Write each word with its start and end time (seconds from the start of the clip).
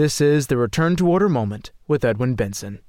This 0.00 0.18
is 0.18 0.46
the 0.46 0.56
Return 0.56 0.96
to 0.96 1.06
Order 1.06 1.28
moment 1.28 1.72
with 1.86 2.06
Edwin 2.06 2.34
Benson, 2.34 2.80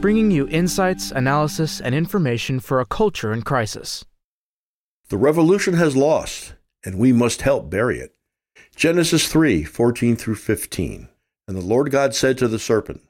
bringing 0.00 0.32
you 0.32 0.48
insights, 0.48 1.12
analysis, 1.12 1.80
and 1.80 1.94
information 1.94 2.58
for 2.58 2.80
a 2.80 2.84
culture 2.84 3.32
in 3.32 3.42
crisis. 3.42 4.04
The 5.10 5.16
revolution 5.16 5.74
has 5.74 5.94
lost, 5.96 6.54
and 6.84 6.98
we 6.98 7.12
must 7.12 7.42
help 7.42 7.70
bury 7.70 8.00
it. 8.00 8.16
Genesis 8.74 9.28
3 9.28 9.62
14 9.62 10.16
through 10.16 10.34
15. 10.34 11.06
And 11.46 11.56
the 11.56 11.64
Lord 11.64 11.92
God 11.92 12.16
said 12.16 12.36
to 12.38 12.48
the 12.48 12.58
serpent, 12.58 13.02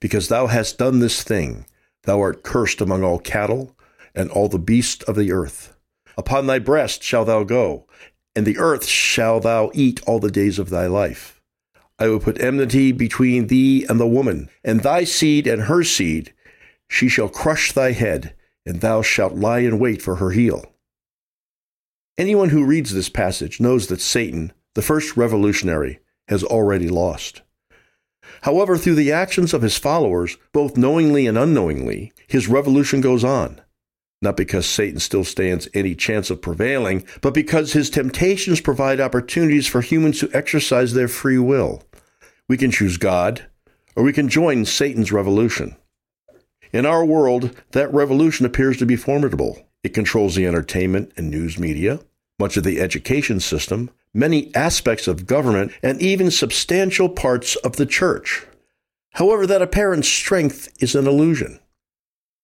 Because 0.00 0.26
thou 0.26 0.48
hast 0.48 0.76
done 0.76 0.98
this 0.98 1.22
thing, 1.22 1.66
thou 2.02 2.20
art 2.20 2.42
cursed 2.42 2.80
among 2.80 3.04
all 3.04 3.20
cattle 3.20 3.76
and 4.12 4.28
all 4.28 4.48
the 4.48 4.58
beasts 4.58 5.04
of 5.04 5.14
the 5.14 5.30
earth. 5.30 5.76
Upon 6.16 6.48
thy 6.48 6.58
breast 6.58 7.00
shalt 7.00 7.28
thou 7.28 7.44
go, 7.44 7.86
and 8.34 8.44
the 8.44 8.58
earth 8.58 8.86
shall 8.86 9.38
thou 9.38 9.70
eat 9.72 10.02
all 10.04 10.18
the 10.18 10.32
days 10.32 10.58
of 10.58 10.70
thy 10.70 10.88
life. 10.88 11.37
I 11.98 12.08
will 12.08 12.20
put 12.20 12.40
enmity 12.40 12.92
between 12.92 13.48
thee 13.48 13.84
and 13.88 13.98
the 13.98 14.06
woman, 14.06 14.48
and 14.64 14.82
thy 14.82 15.04
seed 15.04 15.46
and 15.46 15.62
her 15.62 15.82
seed. 15.82 16.32
She 16.88 17.08
shall 17.08 17.28
crush 17.28 17.72
thy 17.72 17.92
head, 17.92 18.34
and 18.64 18.80
thou 18.80 19.02
shalt 19.02 19.34
lie 19.34 19.60
in 19.60 19.78
wait 19.78 20.00
for 20.00 20.16
her 20.16 20.30
heel. 20.30 20.64
Anyone 22.16 22.50
who 22.50 22.64
reads 22.64 22.92
this 22.92 23.08
passage 23.08 23.60
knows 23.60 23.86
that 23.88 24.00
Satan, 24.00 24.52
the 24.74 24.82
first 24.82 25.16
revolutionary, 25.16 26.00
has 26.28 26.44
already 26.44 26.88
lost. 26.88 27.42
However, 28.42 28.76
through 28.76 28.96
the 28.96 29.12
actions 29.12 29.54
of 29.54 29.62
his 29.62 29.76
followers, 29.76 30.36
both 30.52 30.76
knowingly 30.76 31.26
and 31.26 31.38
unknowingly, 31.38 32.12
his 32.26 32.48
revolution 32.48 33.00
goes 33.00 33.24
on. 33.24 33.60
Not 34.20 34.36
because 34.36 34.66
Satan 34.66 34.98
still 34.98 35.24
stands 35.24 35.68
any 35.74 35.94
chance 35.94 36.28
of 36.28 36.42
prevailing, 36.42 37.04
but 37.20 37.34
because 37.34 37.72
his 37.72 37.88
temptations 37.88 38.60
provide 38.60 39.00
opportunities 39.00 39.66
for 39.66 39.80
humans 39.80 40.18
to 40.20 40.30
exercise 40.32 40.92
their 40.92 41.08
free 41.08 41.38
will. 41.38 41.84
We 42.48 42.56
can 42.56 42.70
choose 42.70 42.96
God, 42.96 43.44
or 43.94 44.02
we 44.02 44.12
can 44.12 44.28
join 44.28 44.64
Satan's 44.64 45.12
revolution. 45.12 45.76
In 46.72 46.86
our 46.86 47.04
world, 47.04 47.54
that 47.72 47.92
revolution 47.92 48.46
appears 48.46 48.78
to 48.78 48.86
be 48.86 48.96
formidable. 48.96 49.66
It 49.82 49.94
controls 49.94 50.34
the 50.34 50.46
entertainment 50.46 51.12
and 51.16 51.30
news 51.30 51.58
media, 51.58 52.00
much 52.38 52.56
of 52.56 52.64
the 52.64 52.80
education 52.80 53.40
system, 53.40 53.90
many 54.14 54.54
aspects 54.54 55.06
of 55.06 55.26
government, 55.26 55.72
and 55.82 56.00
even 56.00 56.30
substantial 56.30 57.08
parts 57.08 57.56
of 57.56 57.76
the 57.76 57.86
church. 57.86 58.46
However, 59.12 59.46
that 59.46 59.62
apparent 59.62 60.04
strength 60.04 60.72
is 60.80 60.94
an 60.94 61.06
illusion. 61.06 61.60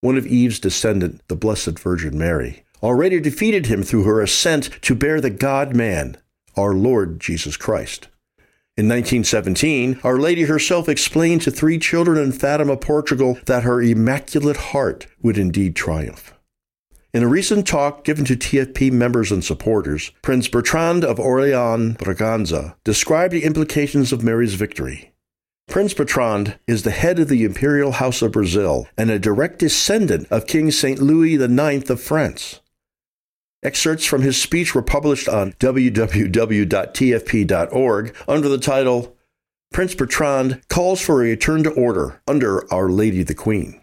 One 0.01 0.19
of 0.19 0.27
Eve's 0.27 0.59
descendant, 0.59 1.23
the 1.29 1.37
Blessed 1.37 1.79
Virgin 1.79 2.19
Mary, 2.19 2.65
already 2.83 3.21
defeated 3.21 3.67
him 3.67 3.83
through 3.83 4.05
her 4.05 4.21
assent 4.21 4.71
to 4.83 4.95
bear 4.95 5.21
the 5.21 5.31
God 5.31 5.75
man, 5.75 6.19
our 6.57 6.75
Lord 6.75 7.21
Jesus 7.21 7.57
Christ. 7.57 8.09
In 8.77 8.89
1917, 8.89 10.01
Our 10.03 10.19
Lady 10.19 10.43
herself 10.43 10.89
explained 10.89 11.43
to 11.43 11.53
three 11.53 11.79
children 11.79 12.19
in 12.19 12.33
Fatima, 12.33 12.77
Portugal, 12.77 13.39
that 13.47 13.63
her 13.63 13.81
Immaculate 13.81 14.57
Heart 14.57 15.07
would 15.23 15.39
indeed 15.39 15.77
triumph. 15.77 16.35
In 17.13 17.23
a 17.23 17.29
recent 17.29 17.69
talk 17.69 18.03
given 18.03 18.25
to 18.25 18.35
TFP 18.35 18.91
members 18.91 19.31
and 19.31 19.45
supporters, 19.45 20.11
Prince 20.23 20.49
Bertrand 20.49 21.05
of 21.05 21.21
Orleans 21.21 21.97
Braganza 21.99 22.75
described 22.83 23.33
the 23.33 23.45
implications 23.45 24.13
of 24.13 24.25
Mary's 24.25 24.55
victory. 24.55 25.13
Prince 25.69 25.95
Bertrand 25.95 26.59
is 26.67 26.83
the 26.83 26.91
head 26.91 27.21
of 27.21 27.29
the 27.29 27.45
Imperial 27.45 27.93
House 27.93 28.23
of 28.23 28.33
Brazil 28.33 28.89
and 28.99 29.09
a 29.09 29.21
direct 29.21 29.61
descendant 29.61 30.27
of 30.33 30.49
King 30.49 30.73
St. 30.73 30.99
Louis 30.99 31.37
IX 31.37 31.89
of 31.89 32.01
France. 32.01 32.59
Excerpts 33.65 34.05
from 34.05 34.21
his 34.21 34.41
speech 34.41 34.75
were 34.75 34.83
published 34.83 35.27
on 35.29 35.53
www.tfp.org 35.55 36.07
under 38.29 38.49
the 38.49 38.59
title 38.59 39.17
Prince 39.73 39.95
Bertrand 39.95 40.61
Calls 40.69 41.01
for 41.01 41.23
a 41.23 41.31
Return 41.31 41.65
to 41.65 41.71
Order 41.71 42.21
under 42.29 42.73
Our 42.73 42.91
Lady 42.91 43.23
the 43.23 43.35
Queen. 43.35 43.81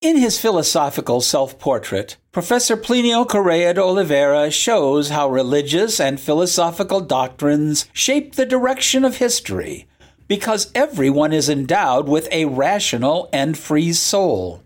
In 0.00 0.16
his 0.16 0.38
philosophical 0.38 1.20
self 1.20 1.58
portrait, 1.58 2.16
Professor 2.30 2.76
Plinio 2.76 3.28
Correa 3.28 3.74
de 3.74 3.82
Oliveira 3.82 4.50
shows 4.50 5.08
how 5.08 5.28
religious 5.28 5.98
and 5.98 6.20
philosophical 6.20 7.00
doctrines 7.00 7.86
shape 7.92 8.34
the 8.34 8.46
direction 8.46 9.04
of 9.04 9.16
history, 9.16 9.86
because 10.28 10.70
everyone 10.74 11.32
is 11.32 11.48
endowed 11.48 12.08
with 12.08 12.28
a 12.30 12.44
rational 12.44 13.28
and 13.32 13.58
free 13.58 13.92
soul. 13.92 14.63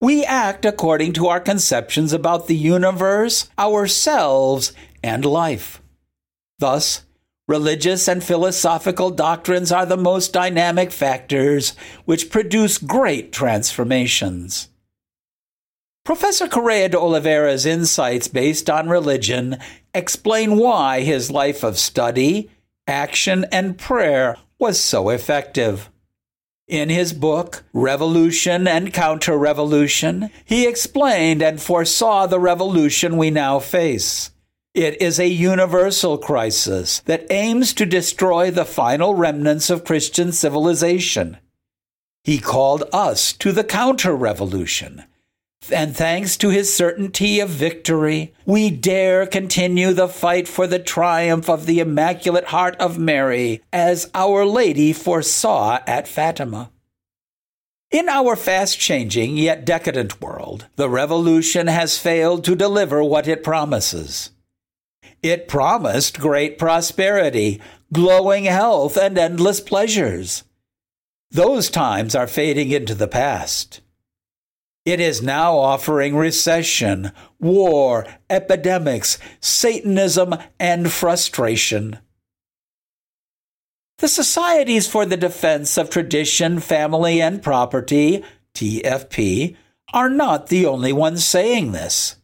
We 0.00 0.24
act 0.24 0.64
according 0.64 1.14
to 1.14 1.28
our 1.28 1.40
conceptions 1.40 2.12
about 2.12 2.46
the 2.46 2.56
universe, 2.56 3.48
ourselves, 3.58 4.72
and 5.02 5.24
life. 5.24 5.82
Thus, 6.58 7.06
Religious 7.48 8.08
and 8.08 8.24
philosophical 8.24 9.10
doctrines 9.10 9.70
are 9.70 9.86
the 9.86 9.96
most 9.96 10.32
dynamic 10.32 10.90
factors 10.90 11.76
which 12.04 12.28
produce 12.28 12.76
great 12.76 13.30
transformations. 13.32 14.68
Professor 16.04 16.48
Correa 16.48 16.88
de 16.88 16.98
Oliveira's 16.98 17.64
insights 17.64 18.26
based 18.26 18.68
on 18.68 18.88
religion 18.88 19.58
explain 19.94 20.56
why 20.56 21.02
his 21.02 21.30
life 21.30 21.62
of 21.62 21.78
study, 21.78 22.50
action, 22.88 23.46
and 23.52 23.78
prayer 23.78 24.36
was 24.58 24.80
so 24.80 25.10
effective. 25.10 25.88
In 26.68 26.88
his 26.88 27.12
book, 27.12 27.62
Revolution 27.72 28.66
and 28.66 28.92
Counter 28.92 29.38
Revolution, 29.38 30.30
he 30.44 30.66
explained 30.66 31.40
and 31.40 31.62
foresaw 31.62 32.26
the 32.26 32.40
revolution 32.40 33.16
we 33.16 33.30
now 33.30 33.60
face. 33.60 34.32
It 34.74 35.00
is 35.00 35.20
a 35.20 35.28
universal 35.28 36.18
crisis 36.18 37.00
that 37.06 37.30
aims 37.30 37.72
to 37.74 37.86
destroy 37.86 38.50
the 38.50 38.64
final 38.64 39.14
remnants 39.14 39.70
of 39.70 39.84
Christian 39.84 40.32
civilization. 40.32 41.38
He 42.24 42.38
called 42.38 42.82
us 42.92 43.32
to 43.34 43.52
the 43.52 43.62
counter 43.62 44.16
revolution. 44.16 45.04
And 45.70 45.96
thanks 45.96 46.36
to 46.38 46.50
his 46.50 46.74
certainty 46.74 47.40
of 47.40 47.48
victory, 47.48 48.32
we 48.44 48.70
dare 48.70 49.26
continue 49.26 49.92
the 49.92 50.08
fight 50.08 50.46
for 50.46 50.66
the 50.66 50.78
triumph 50.78 51.50
of 51.50 51.66
the 51.66 51.80
Immaculate 51.80 52.46
Heart 52.46 52.76
of 52.76 52.98
Mary, 52.98 53.62
as 53.72 54.10
Our 54.14 54.44
Lady 54.46 54.92
foresaw 54.92 55.80
at 55.86 56.06
Fatima. 56.06 56.70
In 57.90 58.08
our 58.08 58.36
fast 58.36 58.78
changing 58.78 59.36
yet 59.36 59.64
decadent 59.64 60.20
world, 60.20 60.66
the 60.76 60.88
revolution 60.88 61.66
has 61.68 61.98
failed 61.98 62.44
to 62.44 62.56
deliver 62.56 63.02
what 63.02 63.28
it 63.28 63.44
promises. 63.44 64.30
It 65.22 65.48
promised 65.48 66.20
great 66.20 66.58
prosperity, 66.58 67.60
glowing 67.92 68.44
health, 68.44 68.96
and 68.96 69.16
endless 69.16 69.60
pleasures. 69.60 70.44
Those 71.30 71.70
times 71.70 72.14
are 72.14 72.26
fading 72.26 72.70
into 72.70 72.94
the 72.94 73.08
past. 73.08 73.80
It 74.86 75.00
is 75.00 75.20
now 75.20 75.58
offering 75.58 76.14
recession, 76.14 77.10
war, 77.40 78.06
epidemics, 78.30 79.18
Satanism, 79.40 80.36
and 80.60 80.92
frustration. 80.92 81.98
The 83.98 84.06
Societies 84.06 84.86
for 84.86 85.04
the 85.04 85.16
Defense 85.16 85.76
of 85.76 85.90
Tradition, 85.90 86.60
Family, 86.60 87.20
and 87.20 87.42
Property, 87.42 88.22
TFP, 88.54 89.56
are 89.92 90.08
not 90.08 90.46
the 90.46 90.66
only 90.66 90.92
ones 90.92 91.26
saying 91.26 91.72
this. 91.72 92.16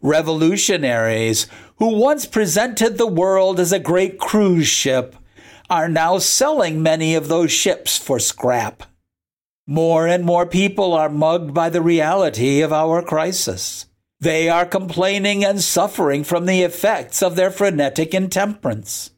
Revolutionaries 0.00 1.48
who 1.78 1.96
once 1.96 2.26
presented 2.26 2.96
the 2.96 3.08
world 3.08 3.58
as 3.58 3.72
a 3.72 3.80
great 3.80 4.20
cruise 4.20 4.68
ship 4.68 5.16
are 5.68 5.88
now 5.88 6.18
selling 6.18 6.80
many 6.80 7.16
of 7.16 7.26
those 7.26 7.50
ships 7.50 7.98
for 7.98 8.20
scrap. 8.20 8.84
More 9.66 10.06
and 10.08 10.24
more 10.24 10.46
people 10.46 10.92
are 10.92 11.08
mugged 11.08 11.54
by 11.54 11.70
the 11.70 11.82
reality 11.82 12.62
of 12.62 12.72
our 12.72 13.02
crisis. 13.02 13.86
They 14.18 14.48
are 14.48 14.66
complaining 14.66 15.44
and 15.44 15.60
suffering 15.60 16.24
from 16.24 16.46
the 16.46 16.62
effects 16.62 17.22
of 17.22 17.36
their 17.36 17.50
frenetic 17.50 18.14
intemperance. 18.14 19.10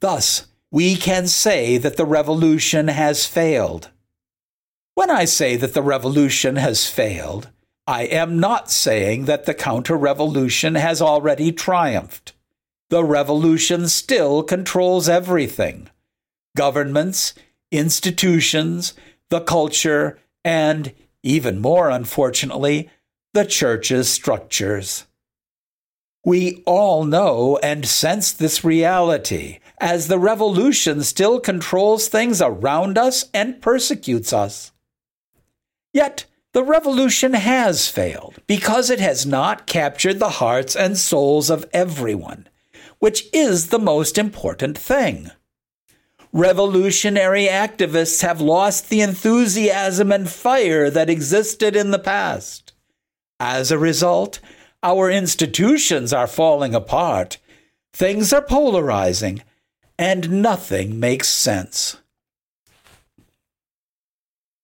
Thus, 0.00 0.46
we 0.70 0.96
can 0.96 1.26
say 1.26 1.78
that 1.78 1.96
the 1.96 2.06
revolution 2.06 2.88
has 2.88 3.26
failed. 3.26 3.90
When 4.94 5.10
I 5.10 5.24
say 5.24 5.56
that 5.56 5.74
the 5.74 5.82
revolution 5.82 6.56
has 6.56 6.86
failed, 6.86 7.50
I 7.86 8.02
am 8.04 8.38
not 8.38 8.70
saying 8.70 9.24
that 9.24 9.46
the 9.46 9.54
counter 9.54 9.96
revolution 9.96 10.76
has 10.76 11.02
already 11.02 11.50
triumphed. 11.50 12.34
The 12.88 13.04
revolution 13.04 13.88
still 13.88 14.42
controls 14.42 15.08
everything 15.08 15.88
governments, 16.56 17.34
institutions, 17.70 18.94
the 19.30 19.40
culture, 19.40 20.18
and, 20.44 20.92
even 21.22 21.60
more 21.60 21.90
unfortunately, 21.90 22.90
the 23.32 23.44
church's 23.44 24.08
structures. 24.08 25.06
We 26.24 26.62
all 26.66 27.04
know 27.04 27.58
and 27.62 27.86
sense 27.86 28.32
this 28.32 28.62
reality 28.62 29.60
as 29.80 30.08
the 30.08 30.18
revolution 30.18 31.02
still 31.02 31.40
controls 31.40 32.08
things 32.08 32.42
around 32.42 32.98
us 32.98 33.24
and 33.32 33.62
persecutes 33.62 34.32
us. 34.32 34.72
Yet, 35.94 36.26
the 36.52 36.64
revolution 36.64 37.32
has 37.34 37.88
failed 37.88 38.34
because 38.46 38.90
it 38.90 39.00
has 39.00 39.24
not 39.24 39.66
captured 39.66 40.18
the 40.18 40.28
hearts 40.30 40.76
and 40.76 40.98
souls 40.98 41.48
of 41.48 41.64
everyone, 41.72 42.48
which 42.98 43.24
is 43.32 43.68
the 43.68 43.78
most 43.78 44.18
important 44.18 44.76
thing. 44.76 45.30
Revolutionary 46.32 47.46
activists 47.46 48.22
have 48.22 48.40
lost 48.40 48.88
the 48.88 49.00
enthusiasm 49.00 50.12
and 50.12 50.30
fire 50.30 50.90
that 50.90 51.10
existed 51.10 51.76
in 51.76 51.90
the 51.90 51.98
past. 51.98 52.72
As 53.38 53.70
a 53.70 53.78
result, 53.78 54.40
our 54.82 55.10
institutions 55.10 56.12
are 56.12 56.26
falling 56.26 56.74
apart, 56.74 57.38
things 57.92 58.32
are 58.32 58.42
polarizing, 58.42 59.42
and 59.98 60.42
nothing 60.42 60.98
makes 60.98 61.28
sense. 61.28 61.98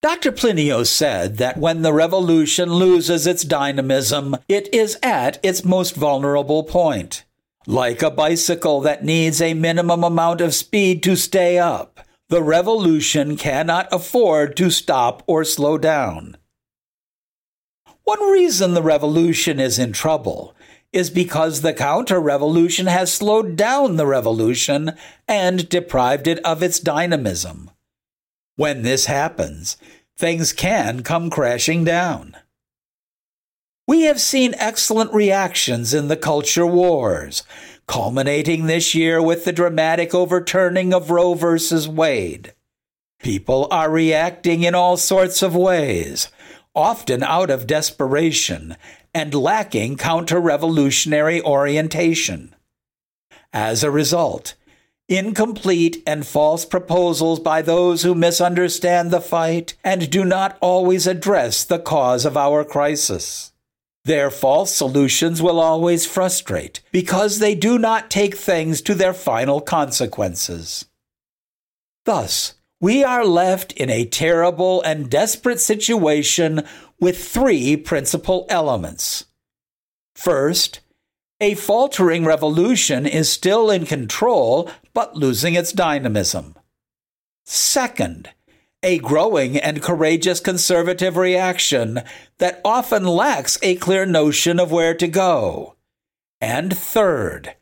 Dr. 0.02 0.30
Plinio 0.30 0.86
said 0.86 1.38
that 1.38 1.58
when 1.58 1.82
the 1.82 1.92
revolution 1.92 2.72
loses 2.72 3.26
its 3.26 3.42
dynamism, 3.42 4.36
it 4.48 4.72
is 4.72 4.96
at 5.02 5.38
its 5.42 5.64
most 5.64 5.96
vulnerable 5.96 6.62
point. 6.62 7.24
Like 7.68 8.00
a 8.00 8.12
bicycle 8.12 8.80
that 8.82 9.04
needs 9.04 9.40
a 9.40 9.52
minimum 9.52 10.04
amount 10.04 10.40
of 10.40 10.54
speed 10.54 11.02
to 11.02 11.16
stay 11.16 11.58
up, 11.58 11.98
the 12.28 12.40
revolution 12.40 13.36
cannot 13.36 13.88
afford 13.90 14.56
to 14.58 14.70
stop 14.70 15.24
or 15.26 15.44
slow 15.44 15.76
down. 15.76 16.36
One 18.04 18.30
reason 18.30 18.74
the 18.74 18.82
revolution 18.82 19.58
is 19.58 19.80
in 19.80 19.92
trouble 19.92 20.54
is 20.92 21.10
because 21.10 21.60
the 21.60 21.74
counter 21.74 22.20
revolution 22.20 22.86
has 22.86 23.12
slowed 23.12 23.56
down 23.56 23.96
the 23.96 24.06
revolution 24.06 24.92
and 25.26 25.68
deprived 25.68 26.28
it 26.28 26.38
of 26.44 26.62
its 26.62 26.78
dynamism. 26.78 27.72
When 28.54 28.82
this 28.82 29.06
happens, 29.06 29.76
things 30.16 30.52
can 30.52 31.02
come 31.02 31.30
crashing 31.30 31.82
down. 31.82 32.36
We 33.88 34.02
have 34.02 34.20
seen 34.20 34.52
excellent 34.58 35.14
reactions 35.14 35.94
in 35.94 36.08
the 36.08 36.16
culture 36.16 36.66
wars, 36.66 37.44
culminating 37.86 38.66
this 38.66 38.96
year 38.96 39.22
with 39.22 39.44
the 39.44 39.52
dramatic 39.52 40.12
overturning 40.12 40.92
of 40.92 41.12
Roe 41.12 41.34
v. 41.34 41.88
Wade. 41.88 42.52
People 43.20 43.68
are 43.70 43.88
reacting 43.88 44.64
in 44.64 44.74
all 44.74 44.96
sorts 44.96 45.40
of 45.40 45.54
ways, 45.54 46.32
often 46.74 47.22
out 47.22 47.48
of 47.48 47.68
desperation 47.68 48.76
and 49.14 49.32
lacking 49.32 49.96
counter 49.96 50.40
revolutionary 50.40 51.40
orientation. 51.42 52.56
As 53.52 53.84
a 53.84 53.90
result, 53.90 54.54
incomplete 55.08 56.02
and 56.08 56.26
false 56.26 56.64
proposals 56.64 57.38
by 57.38 57.62
those 57.62 58.02
who 58.02 58.16
misunderstand 58.16 59.12
the 59.12 59.20
fight 59.20 59.74
and 59.84 60.10
do 60.10 60.24
not 60.24 60.58
always 60.60 61.06
address 61.06 61.62
the 61.62 61.78
cause 61.78 62.24
of 62.24 62.36
our 62.36 62.64
crisis. 62.64 63.52
Their 64.06 64.30
false 64.30 64.72
solutions 64.72 65.42
will 65.42 65.58
always 65.58 66.06
frustrate 66.06 66.80
because 66.92 67.40
they 67.40 67.56
do 67.56 67.76
not 67.76 68.08
take 68.08 68.36
things 68.36 68.80
to 68.82 68.94
their 68.94 69.12
final 69.12 69.60
consequences. 69.60 70.84
Thus, 72.04 72.54
we 72.80 73.02
are 73.02 73.24
left 73.24 73.72
in 73.72 73.90
a 73.90 74.04
terrible 74.04 74.80
and 74.82 75.10
desperate 75.10 75.58
situation 75.58 76.62
with 77.00 77.18
three 77.18 77.76
principal 77.76 78.46
elements. 78.48 79.24
First, 80.14 80.78
a 81.40 81.54
faltering 81.54 82.24
revolution 82.24 83.06
is 83.06 83.28
still 83.28 83.72
in 83.72 83.86
control 83.86 84.70
but 84.94 85.16
losing 85.16 85.54
its 85.54 85.72
dynamism. 85.72 86.54
Second, 87.44 88.30
a 88.86 88.98
growing 88.98 89.58
and 89.58 89.82
courageous 89.82 90.38
conservative 90.38 91.16
reaction 91.16 92.00
that 92.38 92.60
often 92.64 93.02
lacks 93.02 93.58
a 93.60 93.74
clear 93.74 94.06
notion 94.06 94.60
of 94.60 94.70
where 94.70 94.94
to 94.94 95.08
go. 95.08 95.74
And 96.40 96.74
third, 96.78 97.56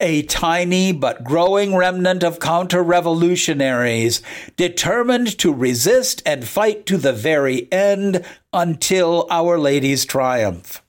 a 0.00 0.22
tiny 0.22 0.90
but 0.90 1.22
growing 1.22 1.76
remnant 1.76 2.24
of 2.24 2.40
counter 2.40 2.82
revolutionaries 2.82 4.22
determined 4.56 5.38
to 5.38 5.54
resist 5.54 6.20
and 6.26 6.44
fight 6.44 6.84
to 6.86 6.96
the 6.96 7.12
very 7.12 7.70
end 7.72 8.24
until 8.52 9.28
Our 9.30 9.60
Lady's 9.60 10.04
triumph. 10.04 10.82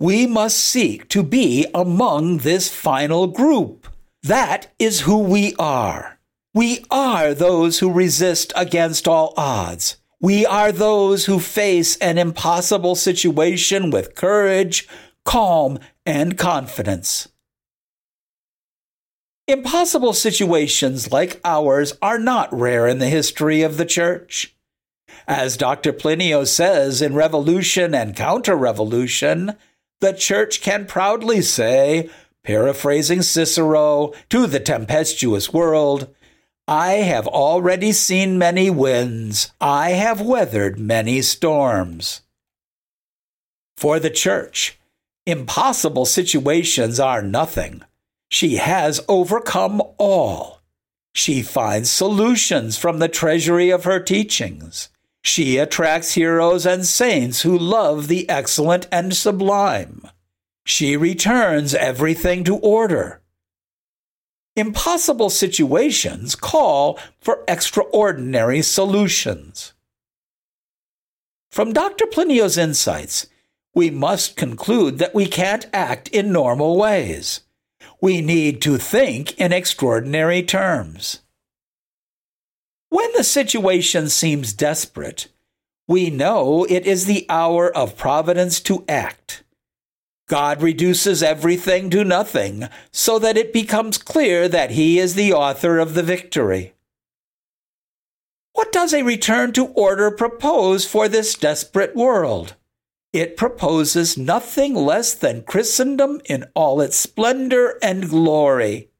We 0.00 0.26
must 0.26 0.58
seek 0.58 1.08
to 1.10 1.22
be 1.22 1.68
among 1.72 2.38
this 2.38 2.68
final 2.68 3.28
group. 3.28 3.86
That 4.24 4.72
is 4.80 5.02
who 5.02 5.18
we 5.20 5.54
are. 5.56 6.17
We 6.54 6.84
are 6.90 7.34
those 7.34 7.78
who 7.78 7.92
resist 7.92 8.52
against 8.56 9.06
all 9.06 9.34
odds. 9.36 9.96
We 10.20 10.46
are 10.46 10.72
those 10.72 11.26
who 11.26 11.38
face 11.38 11.96
an 11.98 12.18
impossible 12.18 12.96
situation 12.96 13.90
with 13.90 14.14
courage, 14.14 14.88
calm, 15.24 15.78
and 16.04 16.36
confidence. 16.36 17.28
Impossible 19.46 20.12
situations 20.12 21.12
like 21.12 21.40
ours 21.44 21.94
are 22.02 22.18
not 22.18 22.52
rare 22.52 22.86
in 22.86 22.98
the 22.98 23.08
history 23.08 23.62
of 23.62 23.76
the 23.76 23.86
church. 23.86 24.54
As 25.26 25.56
Dr. 25.56 25.92
Plinio 25.92 26.46
says 26.46 27.00
in 27.00 27.14
Revolution 27.14 27.94
and 27.94 28.16
Counter 28.16 28.56
Revolution, 28.56 29.54
the 30.00 30.12
church 30.12 30.60
can 30.60 30.86
proudly 30.86 31.42
say, 31.42 32.10
paraphrasing 32.42 33.22
Cicero, 33.22 34.12
to 34.30 34.46
the 34.46 34.60
tempestuous 34.60 35.52
world, 35.52 36.14
I 36.68 36.96
have 36.96 37.26
already 37.26 37.92
seen 37.92 38.36
many 38.36 38.68
winds. 38.68 39.52
I 39.58 39.92
have 39.92 40.20
weathered 40.20 40.78
many 40.78 41.22
storms. 41.22 42.20
For 43.78 43.98
the 43.98 44.10
church, 44.10 44.78
impossible 45.24 46.04
situations 46.04 47.00
are 47.00 47.22
nothing. 47.22 47.84
She 48.30 48.56
has 48.56 49.00
overcome 49.08 49.80
all. 49.96 50.60
She 51.14 51.40
finds 51.40 51.88
solutions 51.88 52.76
from 52.76 52.98
the 52.98 53.08
treasury 53.08 53.70
of 53.70 53.84
her 53.84 53.98
teachings. 53.98 54.90
She 55.22 55.56
attracts 55.56 56.16
heroes 56.16 56.66
and 56.66 56.84
saints 56.84 57.40
who 57.40 57.58
love 57.58 58.08
the 58.08 58.28
excellent 58.28 58.86
and 58.92 59.16
sublime. 59.16 60.02
She 60.66 60.98
returns 60.98 61.74
everything 61.74 62.44
to 62.44 62.56
order. 62.56 63.17
Impossible 64.58 65.30
situations 65.30 66.34
call 66.34 66.98
for 67.20 67.44
extraordinary 67.46 68.60
solutions. 68.60 69.72
From 71.52 71.72
Dr. 71.72 72.06
Plinio's 72.06 72.58
insights, 72.58 73.28
we 73.72 73.88
must 73.88 74.34
conclude 74.34 74.98
that 74.98 75.14
we 75.14 75.26
can't 75.26 75.66
act 75.72 76.08
in 76.08 76.32
normal 76.32 76.76
ways. 76.76 77.42
We 78.00 78.20
need 78.20 78.60
to 78.62 78.78
think 78.78 79.38
in 79.38 79.52
extraordinary 79.52 80.42
terms. 80.42 81.20
When 82.88 83.12
the 83.16 83.22
situation 83.22 84.08
seems 84.08 84.52
desperate, 84.52 85.28
we 85.86 86.10
know 86.10 86.64
it 86.64 86.84
is 86.84 87.06
the 87.06 87.26
hour 87.28 87.70
of 87.76 87.96
providence 87.96 88.58
to 88.62 88.84
act. 88.88 89.44
God 90.28 90.62
reduces 90.62 91.22
everything 91.22 91.88
to 91.90 92.04
nothing 92.04 92.68
so 92.92 93.18
that 93.18 93.38
it 93.38 93.52
becomes 93.52 93.98
clear 93.98 94.46
that 94.46 94.72
He 94.72 94.98
is 94.98 95.14
the 95.14 95.32
author 95.32 95.78
of 95.78 95.94
the 95.94 96.02
victory. 96.02 96.74
What 98.52 98.70
does 98.70 98.92
a 98.92 99.02
return 99.02 99.52
to 99.54 99.66
order 99.68 100.10
propose 100.10 100.84
for 100.84 101.08
this 101.08 101.34
desperate 101.34 101.96
world? 101.96 102.54
It 103.12 103.38
proposes 103.38 104.18
nothing 104.18 104.74
less 104.74 105.14
than 105.14 105.44
Christendom 105.44 106.20
in 106.26 106.44
all 106.54 106.80
its 106.82 106.98
splendor 106.98 107.78
and 107.82 108.08
glory. 108.08 108.90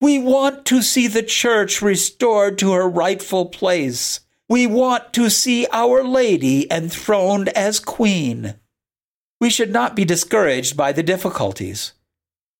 We 0.00 0.18
want 0.18 0.64
to 0.66 0.80
see 0.80 1.06
the 1.06 1.22
church 1.22 1.82
restored 1.82 2.58
to 2.58 2.72
her 2.72 2.88
rightful 2.88 3.46
place. 3.46 4.20
We 4.48 4.66
want 4.66 5.12
to 5.14 5.28
see 5.28 5.66
Our 5.70 6.02
Lady 6.02 6.70
enthroned 6.72 7.50
as 7.50 7.78
Queen. 7.78 8.54
We 9.40 9.50
should 9.50 9.72
not 9.72 9.94
be 9.94 10.04
discouraged 10.04 10.76
by 10.76 10.92
the 10.92 11.02
difficulties. 11.02 11.92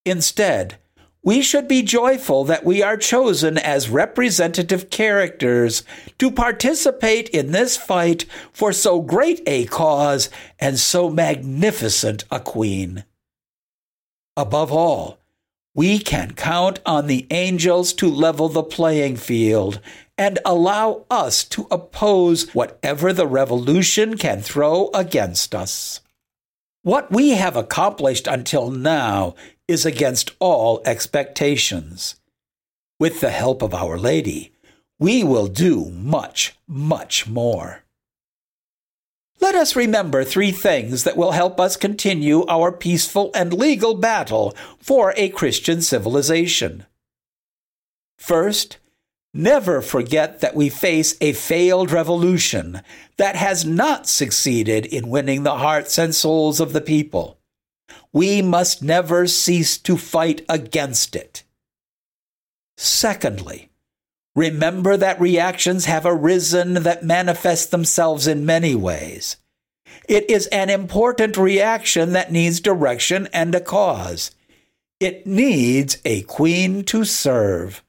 Instead, 0.05 0.79
we 1.23 1.43
should 1.43 1.67
be 1.67 1.83
joyful 1.83 2.45
that 2.45 2.65
we 2.65 2.83
are 2.83 2.97
chosen 2.97 3.59
as 3.59 3.91
representative 3.91 4.89
characters 4.89 5.83
to 6.19 6.31
participate 6.31 7.29
in 7.31 7.51
this 7.51 7.77
fight 7.77 8.25
for 8.53 8.73
so 8.73 9.01
great 9.01 9.43
a 9.47 9.67
cause 9.67 10.31
and 10.59 10.79
so 10.79 11.11
magnificent 11.11 12.25
a 12.31 12.39
queen. 12.39 13.05
Above 14.37 14.73
all, 14.73 15.19
we 15.75 15.99
can 15.99 16.33
count 16.33 16.81
on 16.87 17.09
the 17.09 17.27
angels 17.31 17.93
to 17.93 18.09
level 18.09 18.49
the 18.49 18.63
playing 18.63 19.17
field 19.17 19.81
and 20.17 20.39
allow 20.45 21.05
us 21.11 21.45
to 21.45 21.67
oppose 21.71 22.55
whatever 22.55 23.13
the 23.13 23.27
revolution 23.27 24.17
can 24.17 24.41
throw 24.41 24.91
against 24.95 25.55
us. 25.55 26.01
What 26.89 27.13
we 27.13 27.33
have 27.33 27.55
accomplished 27.55 28.27
until 28.27 28.71
now 28.71 29.35
is 29.69 29.85
against 29.85 30.31
all 30.39 30.81
expectations. 30.87 32.17
With 32.99 33.21
the 33.21 33.29
help 33.29 33.61
of 33.61 33.75
Our 33.75 33.99
Lady, 33.99 34.53
we 34.99 35.23
will 35.23 35.49
do 35.49 35.91
much, 35.91 36.57
much 36.67 37.27
more. 37.27 37.85
Let 39.39 39.55
us 39.55 39.77
remember 39.77 40.25
three 40.25 40.51
things 40.51 41.05
that 41.05 41.19
will 41.19 41.33
help 41.33 41.61
us 41.61 41.77
continue 41.77 42.47
our 42.47 42.73
peaceful 42.73 43.31
and 43.35 43.53
legal 43.53 43.93
battle 43.93 44.57
for 44.79 45.13
a 45.15 45.29
Christian 45.29 45.83
civilization. 45.83 46.87
First, 48.17 48.79
Never 49.35 49.83
forget 49.83 50.41
that 50.41 50.55
we 50.55 50.69
face 50.69 51.15
a 51.21 51.35
failed 51.35 51.91
revolution 51.91 52.83
that 53.19 53.37
has 53.37 53.65
not 53.65 54.09
succeeded 54.09 54.87
in 54.87 55.11
winning 55.11 55.43
the 55.43 55.57
hearts 55.57 55.99
and 55.99 56.15
souls 56.15 56.61
of 56.61 56.73
the 56.73 56.81
people. 56.81 57.39
We 58.13 58.41
must 58.41 58.83
never 58.83 59.27
cease 59.27 59.77
to 59.79 59.97
fight 59.99 60.45
against 60.49 61.15
it. 61.15 61.45
Secondly, 62.79 63.71
remember 64.35 64.97
that 64.97 65.21
reactions 65.21 65.85
have 65.85 66.07
arisen 66.07 66.75
that 66.75 67.03
manifest 67.03 67.71
themselves 67.71 68.27
in 68.27 68.47
many 68.47 68.75
ways. 68.75 69.37
It 70.09 70.31
is 70.31 70.47
an 70.47 70.71
important 70.71 71.37
reaction 71.37 72.13
that 72.15 72.33
needs 72.33 72.61
direction 72.61 73.29
and 73.33 73.55
a 73.55 73.61
cause. 73.61 74.31
It 75.01 75.27
needs 75.27 75.99
a 76.05 76.23
queen 76.23 76.83
to 76.85 77.05
serve. 77.05 77.83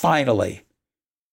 Finally, 0.00 0.62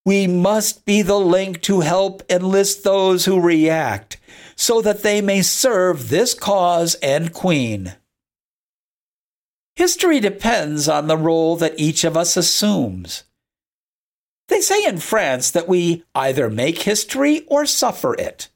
we 0.06 0.28
must 0.28 0.84
be 0.84 1.02
the 1.02 1.18
link 1.18 1.62
to 1.62 1.80
help 1.80 2.22
enlist 2.30 2.84
those 2.84 3.24
who 3.24 3.40
react 3.40 4.18
so 4.58 4.82
that 4.82 5.04
they 5.04 5.22
may 5.22 5.42
serve 5.42 6.10
this 6.10 6.34
cause 6.34 6.96
and 6.96 7.32
queen. 7.32 7.96
History 9.78 10.20
depends 10.20 10.90
on 10.90 11.08
the 11.08 11.16
role 11.16 11.56
that 11.56 11.80
each 11.80 12.04
of 12.04 12.18
us 12.18 12.36
assumes. 12.36 13.24
They 14.50 14.60
say 14.60 14.84
in 14.84 14.98
France 14.98 15.50
that 15.52 15.70
we 15.70 16.04
either 16.14 16.50
make 16.50 16.80
history 16.80 17.46
or 17.48 17.66
suffer 17.66 18.16
it. 18.16 18.50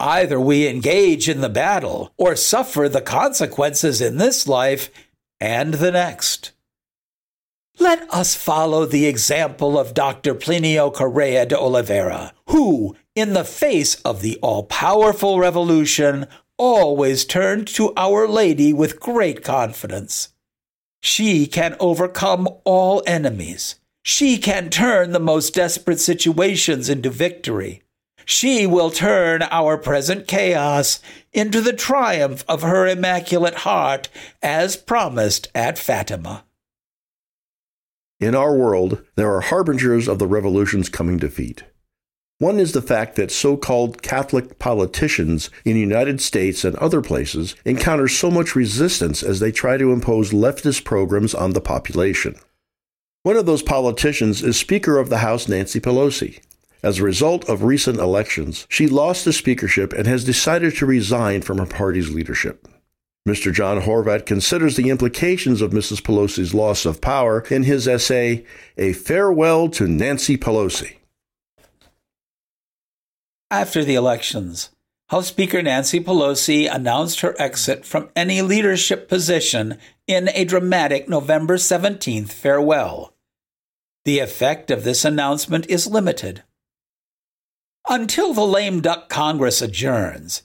Either 0.00 0.40
we 0.40 0.66
engage 0.66 1.28
in 1.28 1.42
the 1.42 1.50
battle 1.50 2.14
or 2.16 2.36
suffer 2.36 2.88
the 2.88 3.02
consequences 3.02 4.00
in 4.00 4.16
this 4.16 4.48
life 4.48 4.88
and 5.38 5.74
the 5.74 5.92
next. 5.92 6.52
Let 7.84 8.10
us 8.14 8.34
follow 8.34 8.86
the 8.86 9.04
example 9.04 9.78
of 9.78 9.92
Dr. 9.92 10.34
Plinio 10.34 10.90
Correa 10.90 11.44
de 11.44 11.58
Oliveira, 11.58 12.32
who, 12.48 12.96
in 13.14 13.34
the 13.34 13.44
face 13.44 13.96
of 13.96 14.22
the 14.22 14.38
all 14.40 14.62
powerful 14.62 15.38
revolution, 15.38 16.26
always 16.56 17.26
turned 17.26 17.68
to 17.68 17.92
Our 17.94 18.26
Lady 18.26 18.72
with 18.72 19.00
great 19.00 19.44
confidence. 19.44 20.30
She 21.02 21.46
can 21.46 21.76
overcome 21.78 22.48
all 22.64 23.02
enemies. 23.06 23.78
She 24.02 24.38
can 24.38 24.70
turn 24.70 25.12
the 25.12 25.20
most 25.20 25.52
desperate 25.52 26.00
situations 26.00 26.88
into 26.88 27.10
victory. 27.10 27.82
She 28.24 28.66
will 28.66 28.90
turn 28.92 29.42
our 29.50 29.76
present 29.76 30.26
chaos 30.26 31.00
into 31.34 31.60
the 31.60 31.74
triumph 31.74 32.46
of 32.48 32.62
her 32.62 32.88
Immaculate 32.88 33.56
Heart, 33.56 34.08
as 34.42 34.74
promised 34.74 35.48
at 35.54 35.78
Fatima. 35.78 36.44
In 38.20 38.34
our 38.34 38.56
world, 38.56 39.02
there 39.16 39.34
are 39.34 39.40
harbingers 39.40 40.08
of 40.08 40.18
the 40.18 40.26
revolution's 40.26 40.88
coming 40.88 41.16
defeat. 41.16 41.64
One 42.38 42.58
is 42.58 42.72
the 42.72 42.82
fact 42.82 43.16
that 43.16 43.30
so 43.30 43.56
called 43.56 44.02
Catholic 44.02 44.58
politicians 44.58 45.50
in 45.64 45.74
the 45.74 45.80
United 45.80 46.20
States 46.20 46.64
and 46.64 46.76
other 46.76 47.00
places 47.00 47.54
encounter 47.64 48.08
so 48.08 48.30
much 48.30 48.56
resistance 48.56 49.22
as 49.22 49.40
they 49.40 49.52
try 49.52 49.76
to 49.76 49.92
impose 49.92 50.32
leftist 50.32 50.84
programs 50.84 51.34
on 51.34 51.52
the 51.52 51.60
population. 51.60 52.36
One 53.22 53.36
of 53.36 53.46
those 53.46 53.62
politicians 53.62 54.42
is 54.42 54.58
Speaker 54.58 54.98
of 54.98 55.10
the 55.10 55.18
House 55.18 55.48
Nancy 55.48 55.80
Pelosi. 55.80 56.40
As 56.82 56.98
a 56.98 57.04
result 57.04 57.48
of 57.48 57.62
recent 57.62 57.98
elections, 57.98 58.66
she 58.68 58.86
lost 58.86 59.24
the 59.24 59.32
speakership 59.32 59.92
and 59.92 60.06
has 60.06 60.24
decided 60.24 60.76
to 60.76 60.86
resign 60.86 61.40
from 61.40 61.58
her 61.58 61.66
party's 61.66 62.10
leadership. 62.10 62.68
Mr. 63.26 63.50
John 63.50 63.80
Horvat 63.80 64.26
considers 64.26 64.76
the 64.76 64.90
implications 64.90 65.62
of 65.62 65.70
Mrs. 65.70 66.02
Pelosi's 66.02 66.52
loss 66.52 66.84
of 66.84 67.00
power 67.00 67.40
in 67.50 67.62
his 67.62 67.88
essay, 67.88 68.44
A 68.76 68.92
Farewell 68.92 69.70
to 69.70 69.88
Nancy 69.88 70.36
Pelosi. 70.36 70.96
After 73.50 73.82
the 73.82 73.94
elections, 73.94 74.70
House 75.08 75.28
Speaker 75.28 75.62
Nancy 75.62 76.00
Pelosi 76.00 76.68
announced 76.70 77.20
her 77.20 77.34
exit 77.38 77.86
from 77.86 78.10
any 78.14 78.42
leadership 78.42 79.08
position 79.08 79.78
in 80.06 80.28
a 80.34 80.44
dramatic 80.44 81.08
November 81.08 81.56
17th 81.56 82.30
farewell. 82.30 83.14
The 84.04 84.18
effect 84.18 84.70
of 84.70 84.84
this 84.84 85.02
announcement 85.02 85.66
is 85.70 85.86
limited. 85.86 86.42
Until 87.88 88.34
the 88.34 88.46
lame 88.46 88.82
duck 88.82 89.08
Congress 89.08 89.62
adjourns, 89.62 90.42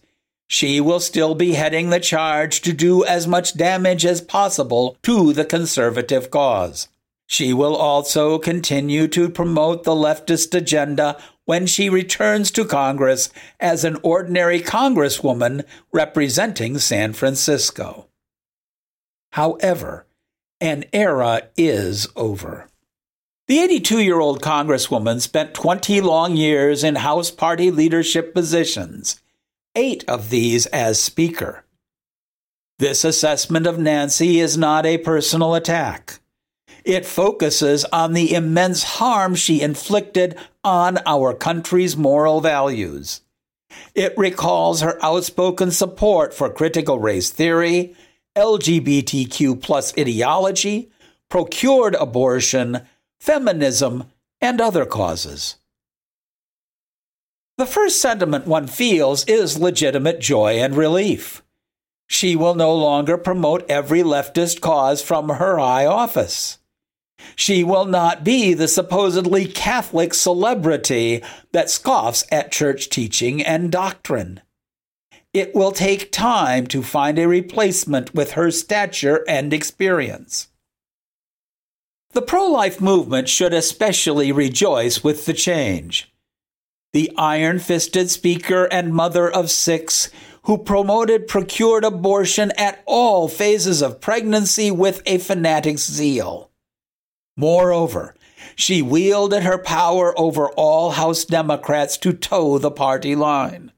she 0.51 0.81
will 0.81 0.99
still 0.99 1.35
be 1.35 1.53
heading 1.53 1.91
the 1.91 1.99
charge 1.99 2.61
to 2.61 2.73
do 2.73 3.05
as 3.05 3.27
much 3.27 3.55
damage 3.55 4.03
as 4.03 4.19
possible 4.19 4.97
to 5.03 5.31
the 5.31 5.45
conservative 5.45 6.31
cause. 6.31 6.87
She 7.27 7.53
will 7.53 7.75
also 7.75 8.39
continue 8.39 9.07
to 9.09 9.29
promote 9.29 9.83
the 9.83 9.91
leftist 9.91 10.55
agenda 10.55 11.21
when 11.45 11.67
she 11.67 11.87
returns 11.87 12.49
to 12.51 12.65
Congress 12.65 13.29
as 13.59 13.83
an 13.83 13.97
ordinary 14.01 14.59
Congresswoman 14.59 15.65
representing 15.93 16.79
San 16.79 17.13
Francisco. 17.13 18.07
However, 19.33 20.07
an 20.59 20.85
era 20.91 21.43
is 21.57 22.07
over. 22.15 22.67
The 23.47 23.59
82 23.59 23.99
year 23.99 24.19
old 24.19 24.41
Congresswoman 24.41 25.21
spent 25.21 25.53
20 25.53 26.01
long 26.01 26.35
years 26.35 26.83
in 26.83 26.95
House 26.95 27.29
Party 27.29 27.69
leadership 27.69 28.33
positions 28.33 29.19
eight 29.79 30.03
of 30.09 30.29
these 30.29 30.65
as 30.67 31.01
Speaker. 31.01 31.63
This 32.79 33.05
assessment 33.05 33.65
of 33.65 33.79
Nancy 33.79 34.41
is 34.41 34.57
not 34.57 34.85
a 34.85 34.97
personal 34.97 35.55
attack. 35.55 36.19
It 36.83 37.05
focuses 37.05 37.85
on 37.85 38.11
the 38.11 38.33
immense 38.33 38.83
harm 38.83 39.35
she 39.35 39.61
inflicted 39.61 40.37
on 40.65 40.97
our 41.05 41.33
country's 41.33 41.95
moral 41.95 42.41
values. 42.41 43.21
It 43.95 44.13
recalls 44.17 44.81
her 44.81 44.97
outspoken 45.01 45.71
support 45.71 46.33
for 46.33 46.49
critical 46.49 46.99
race 46.99 47.29
theory, 47.29 47.95
LGBTQ 48.35 49.61
plus 49.61 49.97
ideology, 49.97 50.91
procured 51.29 51.95
abortion, 51.95 52.81
feminism, 53.21 54.11
and 54.41 54.59
other 54.59 54.85
causes. 54.85 55.55
The 57.59 57.65
first 57.65 57.99
sentiment 57.99 58.47
one 58.47 58.67
feels 58.67 59.25
is 59.25 59.59
legitimate 59.59 60.21
joy 60.21 60.59
and 60.59 60.77
relief. 60.77 61.43
She 62.07 62.33
will 62.37 62.55
no 62.55 62.73
longer 62.73 63.17
promote 63.17 63.69
every 63.69 63.99
leftist 63.99 64.61
cause 64.61 65.01
from 65.01 65.27
her 65.27 65.57
high 65.57 65.85
office. 65.85 66.59
She 67.35 67.65
will 67.65 67.83
not 67.83 68.23
be 68.23 68.53
the 68.53 68.69
supposedly 68.69 69.45
Catholic 69.45 70.13
celebrity 70.13 71.21
that 71.51 71.69
scoffs 71.69 72.23
at 72.31 72.53
church 72.53 72.87
teaching 72.87 73.43
and 73.43 73.69
doctrine. 73.69 74.39
It 75.33 75.53
will 75.53 75.73
take 75.73 76.13
time 76.13 76.65
to 76.67 76.81
find 76.81 77.19
a 77.19 77.27
replacement 77.27 78.15
with 78.15 78.31
her 78.31 78.51
stature 78.51 79.25
and 79.27 79.53
experience. 79.53 80.47
The 82.11 82.21
pro 82.21 82.45
life 82.45 82.79
movement 82.79 83.27
should 83.27 83.53
especially 83.53 84.31
rejoice 84.31 85.03
with 85.03 85.25
the 85.25 85.33
change 85.33 86.09
the 86.91 87.11
iron 87.17 87.59
fisted 87.59 88.09
speaker 88.09 88.65
and 88.71 88.93
mother 88.93 89.29
of 89.29 89.51
six, 89.51 90.09
who 90.43 90.57
promoted 90.57 91.27
procured 91.27 91.83
abortion 91.83 92.51
at 92.57 92.81
all 92.85 93.27
phases 93.27 93.81
of 93.81 94.01
pregnancy 94.01 94.71
with 94.71 95.01
a 95.05 95.17
fanatic's 95.19 95.89
zeal. 95.89 96.49
Moreover, 97.37 98.15
she 98.55 98.81
wielded 98.81 99.43
her 99.43 99.57
power 99.57 100.17
over 100.19 100.49
all 100.51 100.91
House 100.91 101.25
Democrats 101.25 101.97
to 101.97 102.13
toe 102.13 102.57
the 102.57 102.71
party 102.71 103.15
line. 103.15 103.71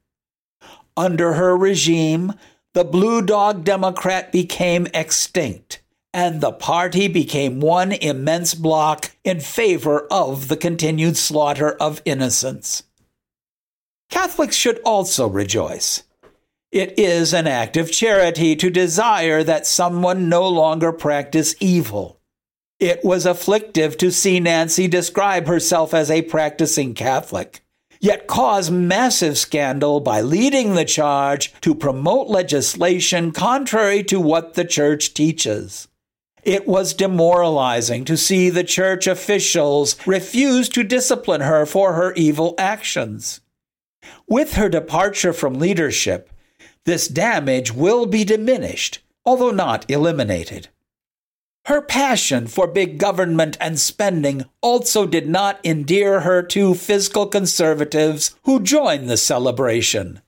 Under 0.95 1.33
her 1.33 1.57
regime, 1.57 2.33
the 2.73 2.83
Blue 2.83 3.21
Dog 3.21 3.63
Democrat 3.65 4.31
became 4.31 4.87
extinct, 4.93 5.81
and 6.13 6.39
the 6.39 6.51
party 6.51 7.07
became 7.07 7.59
one 7.59 7.91
immense 7.91 8.53
block 8.53 9.11
in 9.23 9.39
favor 9.41 10.07
of 10.09 10.47
the 10.47 10.57
continued 10.57 11.17
slaughter 11.17 11.71
of 11.73 12.01
innocents. 12.05 12.83
Catholics 14.11 14.57
should 14.57 14.79
also 14.79 15.27
rejoice. 15.27 16.03
It 16.69 16.99
is 16.99 17.33
an 17.33 17.47
act 17.47 17.77
of 17.77 17.91
charity 17.91 18.55
to 18.57 18.69
desire 18.69 19.41
that 19.43 19.65
someone 19.65 20.27
no 20.29 20.47
longer 20.47 20.91
practice 20.91 21.55
evil. 21.61 22.19
It 22.77 23.03
was 23.05 23.25
afflictive 23.25 23.97
to 23.97 24.11
see 24.11 24.39
Nancy 24.39 24.87
describe 24.87 25.47
herself 25.47 25.93
as 25.93 26.11
a 26.11 26.23
practicing 26.23 26.93
Catholic, 26.93 27.61
yet 28.01 28.27
cause 28.27 28.69
massive 28.69 29.37
scandal 29.37 30.01
by 30.01 30.19
leading 30.19 30.75
the 30.75 30.85
charge 30.85 31.53
to 31.61 31.73
promote 31.73 32.27
legislation 32.27 33.31
contrary 33.31 34.03
to 34.05 34.19
what 34.19 34.55
the 34.55 34.65
church 34.65 35.13
teaches. 35.13 35.87
It 36.43 36.67
was 36.67 36.93
demoralizing 36.93 38.03
to 38.05 38.17
see 38.17 38.49
the 38.49 38.63
church 38.65 39.07
officials 39.07 39.95
refuse 40.05 40.67
to 40.69 40.83
discipline 40.83 41.41
her 41.41 41.65
for 41.65 41.93
her 41.93 42.13
evil 42.13 42.55
actions. 42.57 43.39
With 44.27 44.53
her 44.53 44.69
departure 44.69 45.33
from 45.33 45.55
leadership, 45.55 46.29
this 46.85 47.07
damage 47.07 47.73
will 47.73 48.05
be 48.05 48.23
diminished, 48.23 48.99
although 49.25 49.51
not 49.51 49.89
eliminated. 49.89 50.69
Her 51.65 51.81
passion 51.81 52.47
for 52.47 52.65
big 52.65 52.97
government 52.97 53.55
and 53.61 53.79
spending 53.79 54.45
also 54.61 55.05
did 55.05 55.29
not 55.29 55.63
endear 55.63 56.21
her 56.21 56.41
to 56.43 56.73
fiscal 56.73 57.27
conservatives 57.27 58.35
who 58.43 58.61
joined 58.61 59.09
the 59.09 59.17
celebration. 59.17 60.21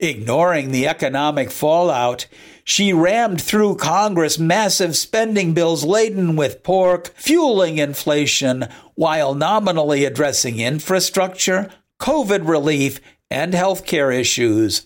Ignoring 0.00 0.70
the 0.70 0.86
economic 0.86 1.50
fallout, 1.50 2.26
she 2.62 2.92
rammed 2.92 3.40
through 3.40 3.76
Congress 3.76 4.38
massive 4.38 4.96
spending 4.96 5.54
bills 5.54 5.82
laden 5.84 6.36
with 6.36 6.62
pork, 6.62 7.12
fueling 7.16 7.78
inflation, 7.78 8.68
while 8.96 9.34
nominally 9.34 10.04
addressing 10.04 10.60
infrastructure, 10.60 11.70
COVID 12.04 12.46
relief, 12.46 13.00
and 13.30 13.54
healthcare 13.54 14.14
issues, 14.14 14.84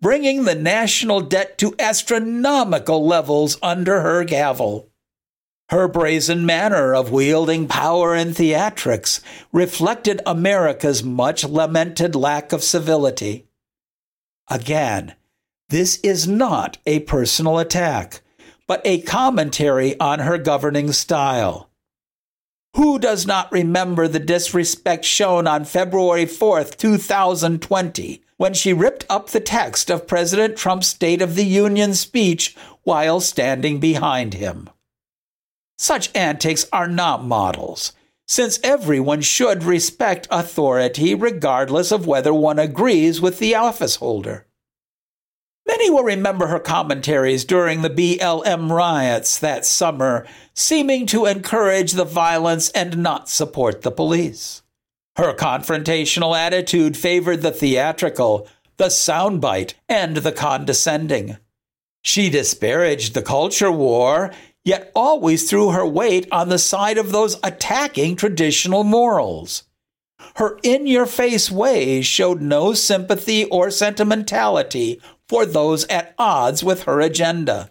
bringing 0.00 0.44
the 0.44 0.54
national 0.54 1.20
debt 1.20 1.58
to 1.58 1.74
astronomical 1.80 3.04
levels 3.04 3.58
under 3.60 4.02
her 4.02 4.22
gavel. 4.22 4.88
Her 5.70 5.88
brazen 5.88 6.46
manner 6.46 6.94
of 6.94 7.10
wielding 7.10 7.66
power 7.66 8.14
in 8.14 8.28
theatrics 8.28 9.20
reflected 9.52 10.20
America's 10.24 11.02
much 11.02 11.42
lamented 11.44 12.14
lack 12.14 12.52
of 12.52 12.62
civility. 12.62 13.48
Again, 14.48 15.16
this 15.70 15.98
is 16.04 16.28
not 16.28 16.78
a 16.86 17.00
personal 17.00 17.58
attack, 17.58 18.20
but 18.68 18.80
a 18.84 19.00
commentary 19.00 19.98
on 19.98 20.20
her 20.20 20.38
governing 20.38 20.92
style. 20.92 21.69
Who 22.76 23.00
does 23.00 23.26
not 23.26 23.50
remember 23.50 24.06
the 24.06 24.20
disrespect 24.20 25.04
shown 25.04 25.46
on 25.46 25.64
February 25.64 26.24
4th, 26.24 26.76
2020, 26.76 28.22
when 28.36 28.54
she 28.54 28.72
ripped 28.72 29.04
up 29.10 29.30
the 29.30 29.40
text 29.40 29.90
of 29.90 30.06
President 30.06 30.56
Trump's 30.56 30.86
State 30.86 31.20
of 31.20 31.34
the 31.34 31.44
Union 31.44 31.94
speech 31.94 32.56
while 32.84 33.20
standing 33.20 33.80
behind 33.80 34.34
him? 34.34 34.70
Such 35.78 36.14
antics 36.14 36.66
are 36.72 36.86
not 36.86 37.24
models, 37.24 37.92
since 38.28 38.60
everyone 38.62 39.22
should 39.22 39.64
respect 39.64 40.28
authority 40.30 41.14
regardless 41.14 41.90
of 41.90 42.06
whether 42.06 42.32
one 42.32 42.60
agrees 42.60 43.20
with 43.20 43.40
the 43.40 43.56
office 43.56 43.96
holder. 43.96 44.46
Many 45.66 45.90
will 45.90 46.02
remember 46.02 46.48
her 46.48 46.58
commentaries 46.58 47.44
during 47.44 47.82
the 47.82 47.90
BLM 47.90 48.70
riots 48.70 49.38
that 49.38 49.64
summer, 49.64 50.26
seeming 50.54 51.06
to 51.06 51.26
encourage 51.26 51.92
the 51.92 52.04
violence 52.04 52.70
and 52.70 52.98
not 52.98 53.28
support 53.28 53.82
the 53.82 53.90
police. 53.90 54.62
Her 55.16 55.34
confrontational 55.34 56.36
attitude 56.36 56.96
favored 56.96 57.42
the 57.42 57.52
theatrical, 57.52 58.48
the 58.78 58.86
soundbite, 58.86 59.74
and 59.88 60.16
the 60.16 60.32
condescending. 60.32 61.36
She 62.02 62.30
disparaged 62.30 63.14
the 63.14 63.22
culture 63.22 63.70
war 63.70 64.32
yet 64.64 64.90
always 64.94 65.48
threw 65.48 65.70
her 65.70 65.86
weight 65.86 66.26
on 66.30 66.48
the 66.48 66.58
side 66.58 66.98
of 66.98 67.12
those 67.12 67.38
attacking 67.42 68.16
traditional 68.16 68.84
morals. 68.84 69.64
Her 70.36 70.58
in 70.62 70.86
your 70.86 71.06
face 71.06 71.50
ways 71.50 72.06
showed 72.06 72.40
no 72.40 72.74
sympathy 72.74 73.46
or 73.46 73.70
sentimentality 73.70 75.00
for 75.30 75.46
those 75.46 75.86
at 75.86 76.12
odds 76.18 76.64
with 76.64 76.82
her 76.82 77.00
agenda. 77.00 77.70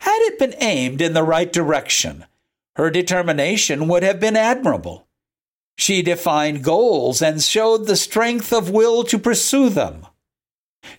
Had 0.00 0.18
it 0.22 0.36
been 0.36 0.56
aimed 0.58 1.00
in 1.00 1.12
the 1.12 1.22
right 1.22 1.52
direction, 1.52 2.24
her 2.74 2.90
determination 2.90 3.86
would 3.86 4.02
have 4.02 4.18
been 4.18 4.34
admirable. 4.34 5.06
She 5.78 6.02
defined 6.02 6.64
goals 6.64 7.22
and 7.22 7.40
showed 7.40 7.86
the 7.86 7.94
strength 7.94 8.52
of 8.52 8.68
will 8.68 9.04
to 9.04 9.16
pursue 9.16 9.68
them. 9.68 10.08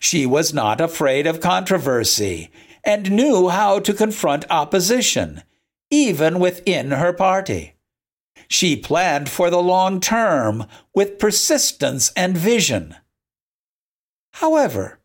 She 0.00 0.24
was 0.24 0.54
not 0.54 0.80
afraid 0.80 1.26
of 1.26 1.40
controversy 1.40 2.50
and 2.82 3.12
knew 3.12 3.50
how 3.50 3.78
to 3.80 3.92
confront 3.92 4.50
opposition, 4.50 5.42
even 5.90 6.38
within 6.38 6.92
her 6.92 7.12
party. 7.12 7.74
She 8.48 8.76
planned 8.76 9.28
for 9.28 9.50
the 9.50 9.62
long 9.62 10.00
term 10.00 10.64
with 10.94 11.18
persistence 11.18 12.10
and 12.16 12.38
vision. 12.38 12.96
However, 14.42 14.98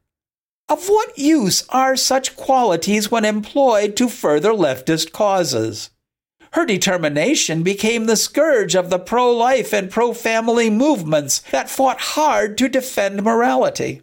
of 0.67 0.87
what 0.89 1.15
use 1.15 1.63
are 1.69 1.95
such 1.95 2.35
qualities 2.35 3.11
when 3.11 3.23
employed 3.23 3.95
to 3.97 4.09
further 4.09 4.49
leftist 4.49 5.11
causes? 5.11 5.91
Her 6.53 6.65
determination 6.65 7.61
became 7.61 8.05
the 8.05 8.15
scourge 8.15 8.73
of 8.73 8.89
the 8.89 8.97
pro 8.97 9.31
life 9.31 9.73
and 9.73 9.91
pro 9.91 10.15
family 10.15 10.71
movements 10.71 11.37
that 11.51 11.69
fought 11.69 12.01
hard 12.17 12.57
to 12.57 12.67
defend 12.67 13.21
morality. 13.21 14.01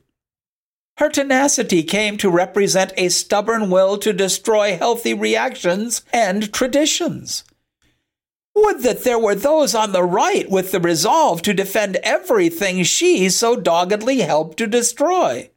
Her 0.99 1.09
tenacity 1.09 1.83
came 1.83 2.17
to 2.19 2.31
represent 2.31 2.93
a 2.97 3.09
stubborn 3.09 3.71
will 3.71 3.99
to 3.99 4.13
destroy 4.13 4.77
healthy 4.77 5.15
reactions 5.15 6.03
and 6.13 6.53
traditions. 6.53 7.43
Would 8.55 8.83
that 8.83 9.05
there 9.05 9.19
were 9.19 9.35
those 9.35 9.75
on 9.75 9.93
the 9.93 10.03
right 10.03 10.49
with 10.49 10.71
the 10.71 10.81
resolve 10.81 11.43
to 11.43 11.53
defend 11.53 11.97
everything 12.03 12.85
she 12.85 13.29
so 13.29 13.57
doggedly 13.57 14.21
helped 14.21 14.59
to 14.59 14.67
destroy. 14.67 15.51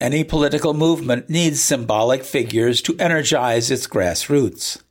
Any 0.00 0.24
political 0.24 0.74
movement 0.74 1.30
needs 1.30 1.62
symbolic 1.62 2.24
figures 2.24 2.82
to 2.82 2.96
energize 2.98 3.70
its 3.70 3.86
grassroots. 3.86 4.82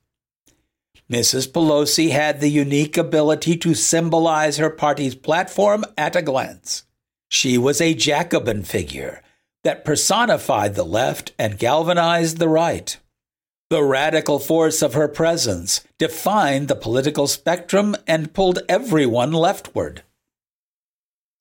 Mrs. 1.12 1.52
Pelosi 1.52 2.12
had 2.12 2.40
the 2.40 2.50
unique 2.50 2.98
ability 2.98 3.58
to 3.58 3.76
symbolize 3.76 4.58
her 4.58 4.70
party's 4.70 5.14
platform 5.14 5.84
at 5.98 6.16
a 6.16 6.22
glance. 6.22 6.84
She 7.28 7.58
was 7.58 7.82
a 7.82 7.94
Jacobin 7.94 8.64
figure 8.64 9.22
that 9.64 9.86
personified 9.86 10.76
the 10.76 10.86
left 10.86 11.34
and 11.38 11.60
galvanized 11.60 12.38
the 12.38 12.50
right. 12.50 12.98
The 13.74 13.84
radical 13.84 14.38
force 14.38 14.84
of 14.84 14.94
her 14.94 15.08
presence 15.08 15.82
defined 15.98 16.68
the 16.68 16.76
political 16.76 17.26
spectrum 17.26 17.96
and 18.06 18.32
pulled 18.32 18.60
everyone 18.70 19.32
leftward. 19.32 20.04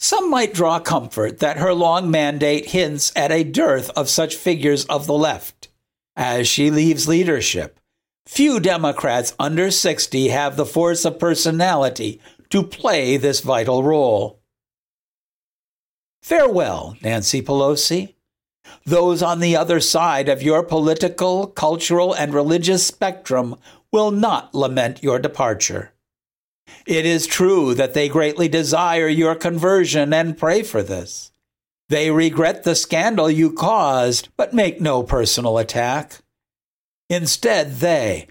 Some 0.00 0.30
might 0.30 0.54
draw 0.54 0.80
comfort 0.80 1.40
that 1.40 1.58
her 1.58 1.74
long 1.74 2.10
mandate 2.10 2.70
hints 2.70 3.12
at 3.14 3.30
a 3.30 3.44
dearth 3.44 3.90
of 3.90 4.08
such 4.08 4.34
figures 4.34 4.86
of 4.86 5.06
the 5.06 5.12
left. 5.12 5.68
As 6.16 6.48
she 6.48 6.70
leaves 6.70 7.06
leadership, 7.06 7.78
few 8.24 8.60
Democrats 8.60 9.34
under 9.38 9.70
60 9.70 10.28
have 10.28 10.56
the 10.56 10.64
force 10.64 11.04
of 11.04 11.18
personality 11.18 12.18
to 12.48 12.62
play 12.62 13.18
this 13.18 13.40
vital 13.40 13.82
role. 13.82 14.40
Farewell, 16.22 16.96
Nancy 17.02 17.42
Pelosi. 17.42 18.11
Those 18.84 19.22
on 19.22 19.40
the 19.40 19.56
other 19.56 19.80
side 19.80 20.28
of 20.28 20.42
your 20.42 20.62
political, 20.62 21.46
cultural, 21.46 22.12
and 22.12 22.34
religious 22.34 22.86
spectrum 22.86 23.56
will 23.92 24.10
not 24.10 24.54
lament 24.54 25.02
your 25.02 25.18
departure. 25.18 25.92
It 26.86 27.06
is 27.06 27.26
true 27.26 27.74
that 27.74 27.94
they 27.94 28.08
greatly 28.08 28.48
desire 28.48 29.08
your 29.08 29.34
conversion 29.34 30.12
and 30.12 30.38
pray 30.38 30.62
for 30.62 30.82
this. 30.82 31.30
They 31.88 32.10
regret 32.10 32.64
the 32.64 32.74
scandal 32.74 33.30
you 33.30 33.52
caused, 33.52 34.30
but 34.36 34.54
make 34.54 34.80
no 34.80 35.02
personal 35.02 35.58
attack. 35.58 36.20
Instead, 37.10 37.76
they, 37.76 38.26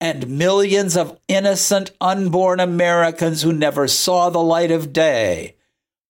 and 0.00 0.28
millions 0.28 0.96
of 0.96 1.18
innocent 1.28 1.92
unborn 2.00 2.58
Americans 2.58 3.42
who 3.42 3.52
never 3.52 3.86
saw 3.86 4.28
the 4.28 4.42
light 4.42 4.70
of 4.70 4.92
day, 4.92 5.56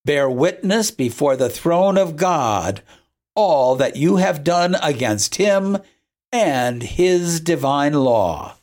bear 0.03 0.29
witness 0.29 0.89
before 0.91 1.35
the 1.35 1.49
throne 1.49 1.97
of 1.97 2.15
God 2.15 2.81
all 3.35 3.75
that 3.75 3.95
you 3.95 4.15
have 4.15 4.43
done 4.43 4.75
against 4.81 5.35
him 5.35 5.77
and 6.31 6.81
his 6.81 7.39
divine 7.39 7.93
law. 7.93 8.55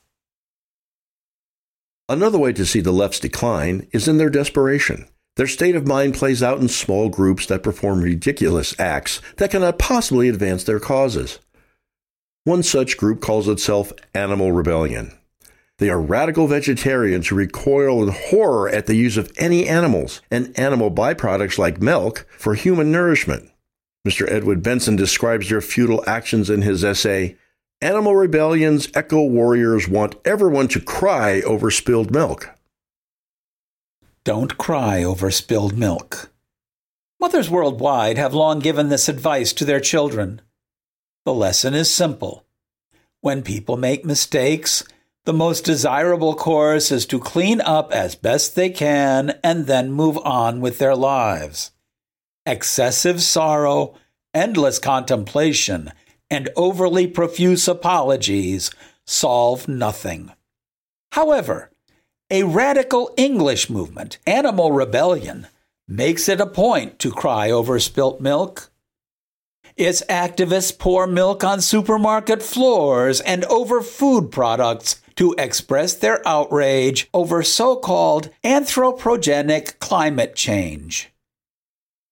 Another 2.08 2.38
way 2.38 2.52
to 2.52 2.66
see 2.66 2.80
the 2.80 2.92
left's 2.92 3.20
decline 3.20 3.86
is 3.92 4.08
in 4.08 4.18
their 4.18 4.30
desperation. 4.30 5.06
Their 5.36 5.46
state 5.46 5.76
of 5.76 5.86
mind 5.86 6.14
plays 6.14 6.42
out 6.42 6.60
in 6.60 6.68
small 6.68 7.08
groups 7.08 7.46
that 7.46 7.62
perform 7.62 8.02
ridiculous 8.02 8.78
acts 8.78 9.22
that 9.36 9.50
cannot 9.50 9.78
possibly 9.78 10.28
advance 10.28 10.64
their 10.64 10.80
causes. 10.80 11.38
One 12.44 12.62
such 12.62 12.96
group 12.96 13.20
calls 13.20 13.48
itself 13.48 13.92
Animal 14.14 14.52
Rebellion. 14.52 15.16
They 15.78 15.88
are 15.88 16.00
radical 16.00 16.48
vegetarians 16.48 17.28
who 17.28 17.36
recoil 17.36 18.02
in 18.02 18.14
horror 18.14 18.68
at 18.68 18.86
the 18.86 18.94
use 18.94 19.16
of 19.16 19.32
any 19.38 19.66
animals 19.66 20.20
and 20.30 20.56
animal 20.58 20.90
byproducts 20.90 21.56
like 21.56 21.80
milk 21.80 22.26
for 22.36 22.54
human 22.54 22.92
nourishment. 22.92 23.51
Mr. 24.06 24.28
Edwin 24.30 24.60
Benson 24.60 24.96
describes 24.96 25.48
their 25.48 25.60
futile 25.60 26.02
actions 26.06 26.50
in 26.50 26.62
his 26.62 26.82
essay, 26.82 27.36
Animal 27.80 28.16
Rebellion's 28.16 28.88
Eco 28.96 29.22
Warriors 29.22 29.88
Want 29.88 30.16
Everyone 30.24 30.68
to 30.68 30.80
Cry 30.80 31.40
Over 31.42 31.70
Spilled 31.70 32.10
Milk. 32.10 32.50
Don't 34.24 34.56
cry 34.56 35.02
over 35.02 35.32
spilled 35.32 35.76
milk. 35.76 36.30
Mothers 37.18 37.50
worldwide 37.50 38.18
have 38.18 38.34
long 38.34 38.60
given 38.60 38.88
this 38.88 39.08
advice 39.08 39.52
to 39.54 39.64
their 39.64 39.80
children. 39.80 40.40
The 41.24 41.34
lesson 41.34 41.74
is 41.74 41.92
simple. 41.92 42.44
When 43.20 43.42
people 43.42 43.76
make 43.76 44.04
mistakes, 44.04 44.84
the 45.24 45.32
most 45.32 45.64
desirable 45.64 46.34
course 46.34 46.92
is 46.92 47.04
to 47.06 47.18
clean 47.18 47.60
up 47.60 47.90
as 47.92 48.14
best 48.14 48.54
they 48.54 48.70
can 48.70 49.38
and 49.42 49.66
then 49.66 49.90
move 49.90 50.18
on 50.18 50.60
with 50.60 50.78
their 50.78 50.94
lives. 50.94 51.72
Excessive 52.44 53.22
sorrow, 53.22 53.94
endless 54.34 54.80
contemplation, 54.80 55.92
and 56.28 56.48
overly 56.56 57.06
profuse 57.06 57.68
apologies 57.68 58.72
solve 59.06 59.68
nothing. 59.68 60.32
However, 61.12 61.70
a 62.30 62.42
radical 62.42 63.12
English 63.16 63.70
movement, 63.70 64.18
Animal 64.26 64.72
Rebellion, 64.72 65.46
makes 65.86 66.28
it 66.28 66.40
a 66.40 66.46
point 66.46 66.98
to 66.98 67.12
cry 67.12 67.50
over 67.50 67.78
spilt 67.78 68.20
milk. 68.20 68.72
Its 69.76 70.02
activists 70.08 70.76
pour 70.76 71.06
milk 71.06 71.44
on 71.44 71.60
supermarket 71.60 72.42
floors 72.42 73.20
and 73.20 73.44
over 73.44 73.82
food 73.82 74.32
products 74.32 75.00
to 75.14 75.34
express 75.38 75.94
their 75.94 76.26
outrage 76.26 77.08
over 77.14 77.44
so 77.44 77.76
called 77.76 78.30
anthropogenic 78.42 79.78
climate 79.78 80.34
change. 80.34 81.11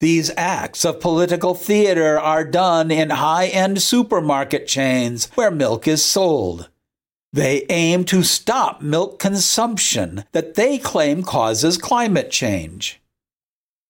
These 0.01 0.31
acts 0.35 0.87
of 0.87 0.99
political 0.99 1.55
theater 1.55 2.19
are 2.19 2.43
done 2.43 2.91
in 2.91 3.11
high 3.11 3.49
end 3.49 3.83
supermarket 3.83 4.67
chains 4.67 5.29
where 5.35 5.51
milk 5.51 5.87
is 5.87 6.03
sold. 6.03 6.71
They 7.35 7.67
aim 7.69 8.05
to 8.07 8.23
stop 8.23 8.81
milk 8.81 9.19
consumption 9.19 10.25
that 10.33 10.55
they 10.55 10.79
claim 10.79 11.23
causes 11.23 11.77
climate 11.77 12.31
change. 12.31 13.01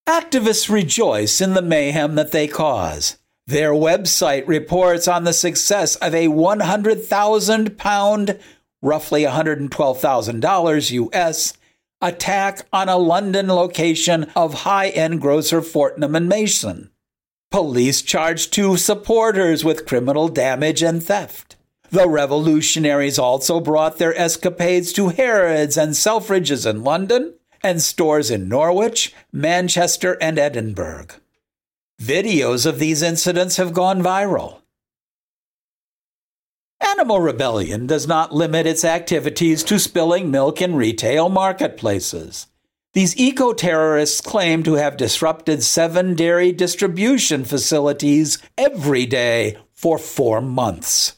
Activists 0.08 0.68
rejoice 0.68 1.40
in 1.40 1.54
the 1.54 1.62
mayhem 1.62 2.16
that 2.16 2.32
they 2.32 2.48
cause. 2.48 3.16
Their 3.46 3.70
website 3.70 4.48
reports 4.48 5.06
on 5.06 5.22
the 5.22 5.32
success 5.32 5.94
of 5.96 6.12
a 6.12 6.26
100,000 6.28 7.78
pound, 7.78 8.38
roughly 8.82 9.22
$112,000 9.22 10.90
US, 10.90 11.52
attack 12.00 12.66
on 12.72 12.88
a 12.88 12.96
London 12.96 13.48
location 13.48 14.24
of 14.34 14.62
high 14.62 14.88
end 14.88 15.20
grocer 15.20 15.62
Fortnum 15.62 16.14
and 16.14 16.28
Mason. 16.28 16.90
Police 17.50 18.02
charged 18.02 18.52
two 18.52 18.76
supporters 18.76 19.64
with 19.64 19.86
criminal 19.86 20.28
damage 20.28 20.82
and 20.82 21.02
theft. 21.02 21.56
The 21.90 22.08
revolutionaries 22.08 23.18
also 23.18 23.58
brought 23.58 23.98
their 23.98 24.16
escapades 24.16 24.92
to 24.92 25.08
Harrods 25.08 25.76
and 25.76 25.92
Selfridges 25.92 26.68
in 26.68 26.84
London 26.84 27.34
and 27.62 27.82
stores 27.82 28.30
in 28.30 28.48
Norwich, 28.48 29.12
Manchester, 29.32 30.16
and 30.20 30.38
Edinburgh. 30.38 31.08
Videos 32.00 32.64
of 32.64 32.78
these 32.78 33.02
incidents 33.02 33.56
have 33.56 33.74
gone 33.74 34.02
viral. 34.02 34.62
Animal 36.80 37.20
Rebellion 37.20 37.86
does 37.86 38.06
not 38.06 38.34
limit 38.34 38.66
its 38.66 38.84
activities 38.84 39.62
to 39.64 39.78
spilling 39.78 40.30
milk 40.30 40.62
in 40.62 40.74
retail 40.74 41.28
marketplaces. 41.28 42.46
These 42.92 43.16
eco 43.16 43.52
terrorists 43.52 44.20
claim 44.20 44.62
to 44.64 44.74
have 44.74 44.96
disrupted 44.96 45.62
seven 45.62 46.14
dairy 46.14 46.50
distribution 46.52 47.44
facilities 47.44 48.38
every 48.58 49.06
day 49.06 49.56
for 49.72 49.96
four 49.98 50.40
months. 50.40 51.16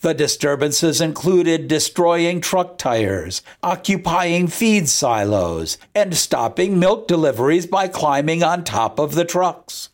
The 0.00 0.14
disturbances 0.14 1.00
included 1.00 1.66
destroying 1.66 2.40
truck 2.40 2.78
tires, 2.78 3.42
occupying 3.64 4.46
feed 4.46 4.88
silos, 4.88 5.76
and 5.92 6.16
stopping 6.16 6.78
milk 6.78 7.08
deliveries 7.08 7.66
by 7.66 7.88
climbing 7.88 8.44
on 8.44 8.62
top 8.62 9.00
of 9.00 9.16
the 9.16 9.24
trucks. 9.24 9.88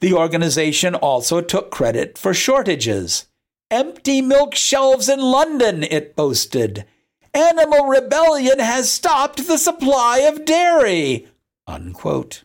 The 0.00 0.12
organization 0.12 0.94
also 0.94 1.40
took 1.40 1.70
credit 1.70 2.18
for 2.18 2.34
shortages. 2.34 3.29
Empty 3.70 4.20
milk 4.20 4.56
shelves 4.56 5.08
in 5.08 5.20
London, 5.20 5.84
it 5.84 6.16
boasted. 6.16 6.84
Animal 7.32 7.86
rebellion 7.86 8.58
has 8.58 8.90
stopped 8.90 9.46
the 9.46 9.58
supply 9.58 10.18
of 10.20 10.44
dairy. 10.44 11.28
Unquote. 11.68 12.42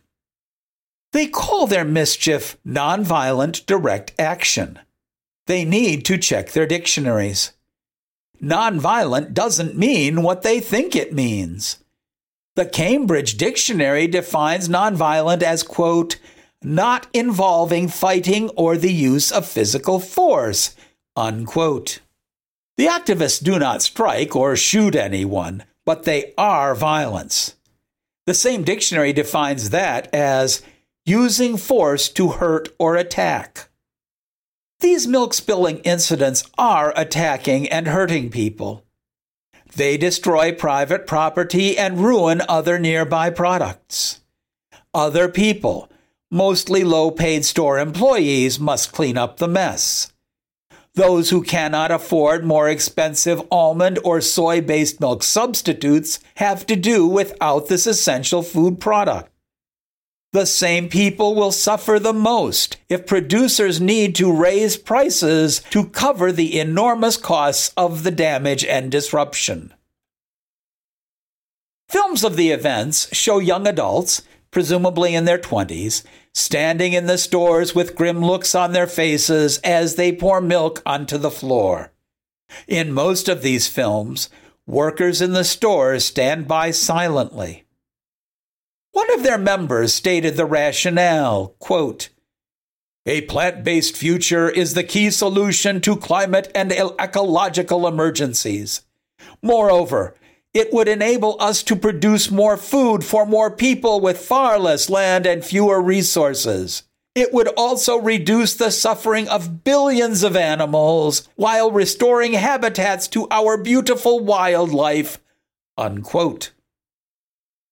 They 1.14 1.26
call 1.26 1.66
their 1.66 1.86
mischief 1.86 2.58
nonviolent 2.66 3.66
direct 3.66 4.14
action. 4.20 4.80
They 5.48 5.66
need 5.66 6.06
to 6.06 6.18
check 6.18 6.52
their 6.52 6.68
dictionaries. 6.68 7.54
Nonviolent 8.42 9.34
doesn't 9.34 9.78
mean 9.78 10.22
what 10.22 10.44
they 10.44 10.60
think 10.60 10.96
it 10.96 11.14
means. 11.14 11.80
The 12.56 12.66
Cambridge 12.66 13.38
Dictionary 13.38 14.08
defines 14.08 14.70
nonviolent 14.70 15.42
as, 15.42 15.64
quote, 15.64 16.18
not 16.62 17.08
involving 17.14 17.88
fighting 17.88 18.50
or 18.50 18.78
the 18.78 18.94
use 18.94 19.32
of 19.32 19.48
physical 19.48 20.00
force, 20.00 20.76
unquote. 21.16 22.00
The 22.78 22.88
activists 22.88 23.42
do 23.42 23.58
not 23.58 23.82
strike 23.82 24.36
or 24.36 24.56
shoot 24.56 24.96
anyone, 24.96 25.64
but 25.86 26.04
they 26.04 26.34
are 26.38 26.76
violence. 26.76 27.56
The 28.26 28.34
same 28.34 28.64
dictionary 28.64 29.14
defines 29.14 29.70
that 29.70 30.14
as 30.14 30.62
using 31.06 31.58
force 31.58 32.10
to 32.10 32.30
hurt 32.30 32.70
or 32.80 32.96
attack. 32.96 33.70
These 34.80 35.08
milk 35.08 35.34
spilling 35.34 35.78
incidents 35.80 36.44
are 36.58 36.94
attacking 36.98 37.70
and 37.70 37.88
hurting 37.88 38.30
people. 38.30 38.84
They 39.76 39.98
destroy 39.98 40.54
private 40.54 41.06
property 41.06 41.78
and 41.78 42.00
ruin 42.00 42.42
other 42.48 42.80
nearby 42.80 43.30
products. 43.30 44.22
Other 44.94 45.28
people, 45.28 45.90
mostly 46.32 46.84
low 46.84 47.12
paid 47.12 47.46
store 47.46 47.80
employees, 47.80 48.60
must 48.60 48.92
clean 48.92 49.18
up 49.18 49.38
the 49.38 49.48
mess. 49.48 50.14
Those 50.96 51.30
who 51.30 51.44
cannot 51.44 51.92
afford 51.92 52.46
more 52.46 52.70
expensive 52.70 53.42
almond 53.52 54.00
or 54.04 54.22
soy 54.22 54.62
based 54.62 55.02
milk 55.02 55.24
substitutes 55.24 56.20
have 56.36 56.66
to 56.68 56.76
do 56.78 57.06
without 57.06 57.68
this 57.68 57.86
essential 57.86 58.42
food 58.42 58.80
product. 58.80 59.30
The 60.32 60.46
same 60.46 60.90
people 60.90 61.36
will 61.36 61.52
suffer 61.52 62.00
the 62.00 62.14
most 62.14 62.78
if 62.90 63.06
producers 63.06 63.80
need 63.80 64.16
to 64.16 64.32
raise 64.32 64.78
prices 64.78 65.62
to 65.70 65.86
cover 65.86 66.32
the 66.32 66.60
enormous 66.60 67.18
costs 67.18 67.74
of 67.76 68.04
the 68.04 68.12
damage 68.12 68.64
and 68.66 68.90
disruption. 68.90 69.74
Films 71.90 72.24
of 72.24 72.36
the 72.36 72.52
events 72.52 73.14
show 73.16 73.40
young 73.40 73.68
adults, 73.68 74.24
presumably 74.56 75.14
in 75.14 75.26
their 75.26 75.38
20s, 75.38 76.02
standing 76.34 76.94
in 76.94 77.08
the 77.08 77.18
stores 77.18 77.76
with 77.76 77.94
grim 77.94 78.22
looks 78.22 78.56
on 78.56 78.72
their 78.72 78.88
faces 78.88 79.58
as 79.66 79.96
they 79.96 80.14
pour 80.14 80.40
milk 80.40 80.82
onto 80.86 81.18
the 81.18 81.30
floor. 81.30 81.92
In 82.66 82.94
most 82.94 83.28
of 83.28 83.42
these 83.42 83.68
films, 83.68 84.30
workers 84.66 85.22
in 85.22 85.34
the 85.34 85.44
stores 85.44 86.06
stand 86.06 86.48
by 86.48 86.72
silently. 86.72 87.66
One 88.94 89.14
of 89.14 89.24
their 89.24 89.38
members 89.38 89.94
stated 89.94 90.38
the 90.38 90.46
rationale 90.46 91.54
quote, 91.60 92.08
A 93.06 93.24
plant 93.24 93.66
based 93.66 93.98
future 93.98 94.50
is 94.50 94.74
the 94.74 94.86
key 94.86 95.12
solution 95.12 95.82
to 95.82 95.98
climate 95.98 96.50
and 96.56 96.72
ecological 96.72 97.90
emergencies. 97.90 98.84
Moreover, 99.42 100.16
it 100.56 100.72
would 100.72 100.88
enable 100.88 101.36
us 101.40 101.62
to 101.64 101.76
produce 101.76 102.32
more 102.32 102.56
food 102.56 103.04
for 103.04 103.26
more 103.26 103.52
people 103.52 104.00
with 104.00 104.18
far 104.18 104.58
less 104.58 104.90
land 104.90 105.26
and 105.26 105.44
fewer 105.44 105.82
resources. 105.82 106.84
It 107.14 107.34
would 107.34 107.50
also 107.50 107.98
reduce 107.98 108.56
the 108.56 108.72
suffering 108.72 109.28
of 109.28 109.66
billions 109.66 110.24
of 110.24 110.38
animals 110.38 111.28
while 111.36 111.72
restoring 111.72 112.34
habitats 112.34 113.10
to 113.10 113.28
our 113.30 113.58
beautiful 113.58 114.22
wildlife. 114.22 115.20
Unquote. 115.78 116.52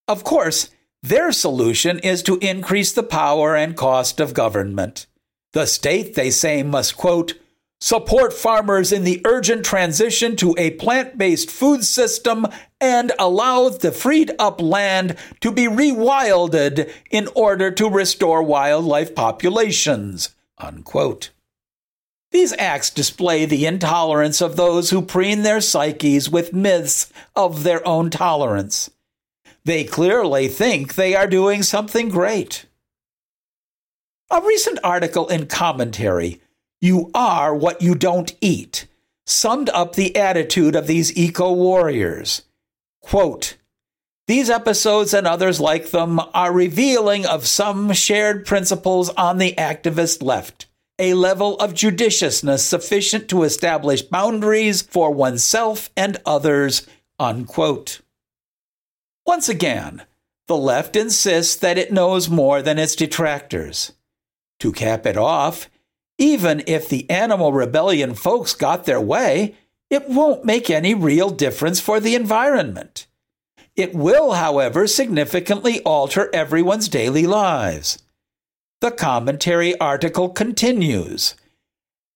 Of 0.09 0.25
course, 0.25 0.69
their 1.01 1.31
solution 1.31 1.99
is 1.99 2.21
to 2.23 2.37
increase 2.39 2.91
the 2.91 3.03
power 3.03 3.55
and 3.55 3.77
cost 3.77 4.19
of 4.19 4.33
government. 4.33 5.07
The 5.53 5.67
state, 5.67 6.15
they 6.15 6.31
say, 6.31 6.63
must, 6.63 6.97
quote, 6.97 7.35
support 7.83 8.31
farmers 8.31 8.93
in 8.93 9.03
the 9.03 9.21
urgent 9.25 9.65
transition 9.65 10.37
to 10.37 10.55
a 10.57 10.71
plant 10.71 11.17
based 11.17 11.51
food 11.51 11.83
system 11.83 12.47
and 12.79 13.11
allow 13.19 13.67
the 13.67 13.91
freed 13.91 14.31
up 14.39 14.61
land 14.61 15.17
to 15.41 15.51
be 15.51 15.63
rewilded 15.63 16.89
in 17.11 17.27
order 17.35 17.69
to 17.69 17.89
restore 17.89 18.41
wildlife 18.41 19.13
populations. 19.13 20.33
Unquote. 20.57 21.31
These 22.31 22.55
acts 22.57 22.89
display 22.89 23.43
the 23.43 23.65
intolerance 23.65 24.39
of 24.39 24.55
those 24.55 24.91
who 24.91 25.01
preen 25.01 25.43
their 25.43 25.59
psyches 25.59 26.29
with 26.29 26.53
myths 26.53 27.11
of 27.35 27.63
their 27.63 27.85
own 27.85 28.09
tolerance. 28.09 28.91
They 29.65 29.83
clearly 29.83 30.47
think 30.47 30.95
they 30.95 31.17
are 31.17 31.27
doing 31.27 31.63
something 31.63 32.07
great. 32.07 32.65
A 34.31 34.39
recent 34.39 34.79
article 34.85 35.27
in 35.27 35.47
commentary, 35.47 36.39
You 36.83 37.11
Are 37.13 37.55
What 37.55 37.81
You 37.81 37.95
Don't 37.95 38.35
Eat, 38.41 38.87
summed 39.25 39.69
up 39.69 39.95
the 39.95 40.17
attitude 40.17 40.75
of 40.75 40.85
these 40.85 41.15
eco 41.17 41.53
warriors. 41.53 42.41
Quote, 42.99 43.55
these 44.27 44.49
episodes 44.49 45.13
and 45.13 45.25
others 45.25 45.61
like 45.61 45.91
them 45.91 46.19
are 46.33 46.51
revealing 46.51 47.25
of 47.25 47.47
some 47.47 47.93
shared 47.93 48.45
principles 48.45 49.07
on 49.11 49.37
the 49.37 49.53
activist 49.57 50.21
left, 50.21 50.65
a 50.99 51.13
level 51.13 51.57
of 51.59 51.73
judiciousness 51.73 52.65
sufficient 52.65 53.29
to 53.29 53.43
establish 53.43 54.01
boundaries 54.01 54.81
for 54.81 55.09
oneself 55.09 55.89
and 55.95 56.17
others. 56.25 56.85
Unquote. 57.17 58.01
Once 59.25 59.47
again, 59.47 60.03
the 60.47 60.57
left 60.57 60.97
insists 60.97 61.55
that 61.55 61.77
it 61.77 61.93
knows 61.93 62.29
more 62.29 62.61
than 62.61 62.77
its 62.77 62.93
detractors. 62.93 63.93
To 64.59 64.73
cap 64.73 65.05
it 65.05 65.15
off, 65.15 65.69
even 66.23 66.63
if 66.67 66.87
the 66.87 67.09
animal 67.09 67.51
rebellion 67.51 68.13
folks 68.13 68.55
got 68.55 68.85
their 68.85 69.01
way, 69.01 69.57
it 69.89 70.07
won't 70.07 70.45
make 70.45 70.69
any 70.69 70.95
real 70.95 71.29
difference 71.29 71.81
for 71.81 71.99
the 71.99 72.15
environment. 72.15 73.07
It 73.75 73.93
will, 73.93 74.31
however, 74.31 74.87
significantly 74.87 75.81
alter 75.81 76.29
everyone's 76.33 76.87
daily 76.87 77.27
lives. 77.27 78.01
The 78.79 78.91
commentary 78.91 79.77
article 79.79 80.29
continues. 80.29 81.35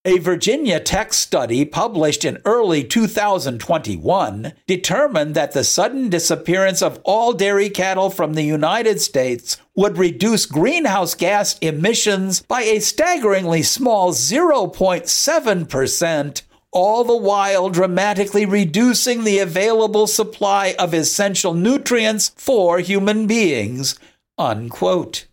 A 0.08 0.18
Virginia 0.20 0.80
Tech 0.80 1.12
study 1.12 1.66
published 1.66 2.24
in 2.24 2.42
early 2.46 2.86
2021 2.86 4.54
determined 4.66 5.36
that 5.36 5.52
the 5.52 5.66
sudden 5.66 6.08
disappearance 6.08 6.82
of 6.82 7.02
all 7.04 7.34
dairy 7.34 7.70
cattle 7.70 8.10
from 8.10 8.34
the 8.34 8.44
United 8.44 9.02
States 9.02 9.58
would 9.76 9.98
reduce 9.98 10.46
greenhouse 10.46 11.14
gas 11.14 11.60
emissions 11.60 12.42
by 12.44 12.62
a 12.62 12.80
staggeringly 12.80 13.64
small 13.64 14.14
0.7%, 14.14 16.42
all 16.72 17.04
the 17.04 17.18
while 17.18 17.68
dramatically 17.68 18.46
reducing 18.46 19.26
the 19.26 19.40
available 19.40 20.08
supply 20.08 20.74
of 20.80 20.94
essential 20.94 21.54
nutrients 21.54 22.32
for 22.38 22.80
human 22.80 23.28
beings. 23.28 24.00
Unquote. 24.38 25.28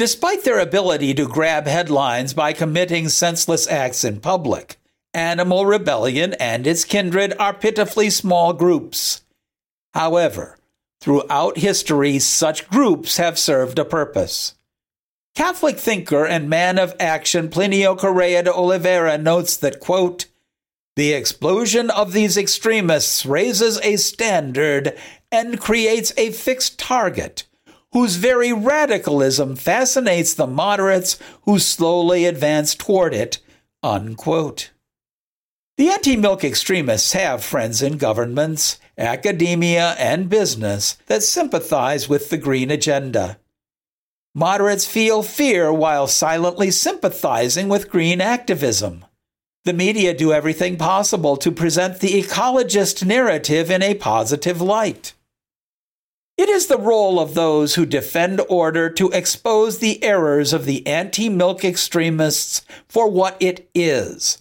Despite 0.00 0.44
their 0.44 0.58
ability 0.58 1.12
to 1.12 1.28
grab 1.28 1.66
headlines 1.66 2.32
by 2.32 2.54
committing 2.54 3.10
senseless 3.10 3.68
acts 3.68 4.02
in 4.02 4.20
public, 4.20 4.78
animal 5.12 5.66
rebellion 5.66 6.32
and 6.40 6.66
its 6.66 6.86
kindred 6.86 7.34
are 7.38 7.52
pitifully 7.52 8.08
small 8.08 8.54
groups. 8.54 9.20
However, 9.92 10.56
throughout 11.02 11.58
history, 11.58 12.18
such 12.18 12.70
groups 12.70 13.18
have 13.18 13.38
served 13.38 13.78
a 13.78 13.84
purpose. 13.84 14.54
Catholic 15.34 15.76
thinker 15.76 16.24
and 16.24 16.48
man 16.48 16.78
of 16.78 16.96
action 16.98 17.50
Plinio 17.50 17.94
Correa 17.94 18.44
de 18.44 18.54
Oliveira 18.54 19.18
notes 19.18 19.54
that, 19.58 19.80
quote, 19.80 20.24
the 20.96 21.12
explosion 21.12 21.90
of 21.90 22.14
these 22.14 22.38
extremists 22.38 23.26
raises 23.26 23.78
a 23.82 23.96
standard 23.96 24.98
and 25.30 25.60
creates 25.60 26.14
a 26.16 26.32
fixed 26.32 26.78
target 26.78 27.44
whose 27.92 28.16
very 28.16 28.52
radicalism 28.52 29.56
fascinates 29.56 30.34
the 30.34 30.46
moderates 30.46 31.18
who 31.42 31.58
slowly 31.58 32.24
advance 32.24 32.74
toward 32.74 33.12
it. 33.14 33.38
Unquote. 33.82 34.70
The 35.76 35.88
anti 35.88 36.16
milk 36.16 36.44
extremists 36.44 37.12
have 37.12 37.42
friends 37.42 37.80
in 37.80 37.96
governments, 37.96 38.78
academia, 38.98 39.94
and 39.98 40.28
business 40.28 40.98
that 41.06 41.22
sympathize 41.22 42.08
with 42.08 42.28
the 42.28 42.36
green 42.36 42.70
agenda. 42.70 43.38
Moderates 44.34 44.86
feel 44.86 45.22
fear 45.22 45.72
while 45.72 46.06
silently 46.06 46.70
sympathizing 46.70 47.68
with 47.68 47.90
green 47.90 48.20
activism. 48.20 49.04
The 49.64 49.72
media 49.72 50.14
do 50.14 50.32
everything 50.32 50.76
possible 50.76 51.36
to 51.38 51.50
present 51.50 52.00
the 52.00 52.22
ecologist 52.22 53.04
narrative 53.04 53.70
in 53.70 53.82
a 53.82 53.94
positive 53.94 54.60
light. 54.60 55.14
It 56.40 56.48
is 56.48 56.68
the 56.68 56.78
role 56.78 57.20
of 57.20 57.34
those 57.34 57.74
who 57.74 57.84
defend 57.84 58.40
order 58.48 58.88
to 58.88 59.10
expose 59.10 59.76
the 59.76 60.02
errors 60.02 60.54
of 60.54 60.64
the 60.64 60.86
anti 60.86 61.28
milk 61.28 61.66
extremists 61.66 62.62
for 62.88 63.10
what 63.10 63.36
it 63.40 63.68
is 63.74 64.38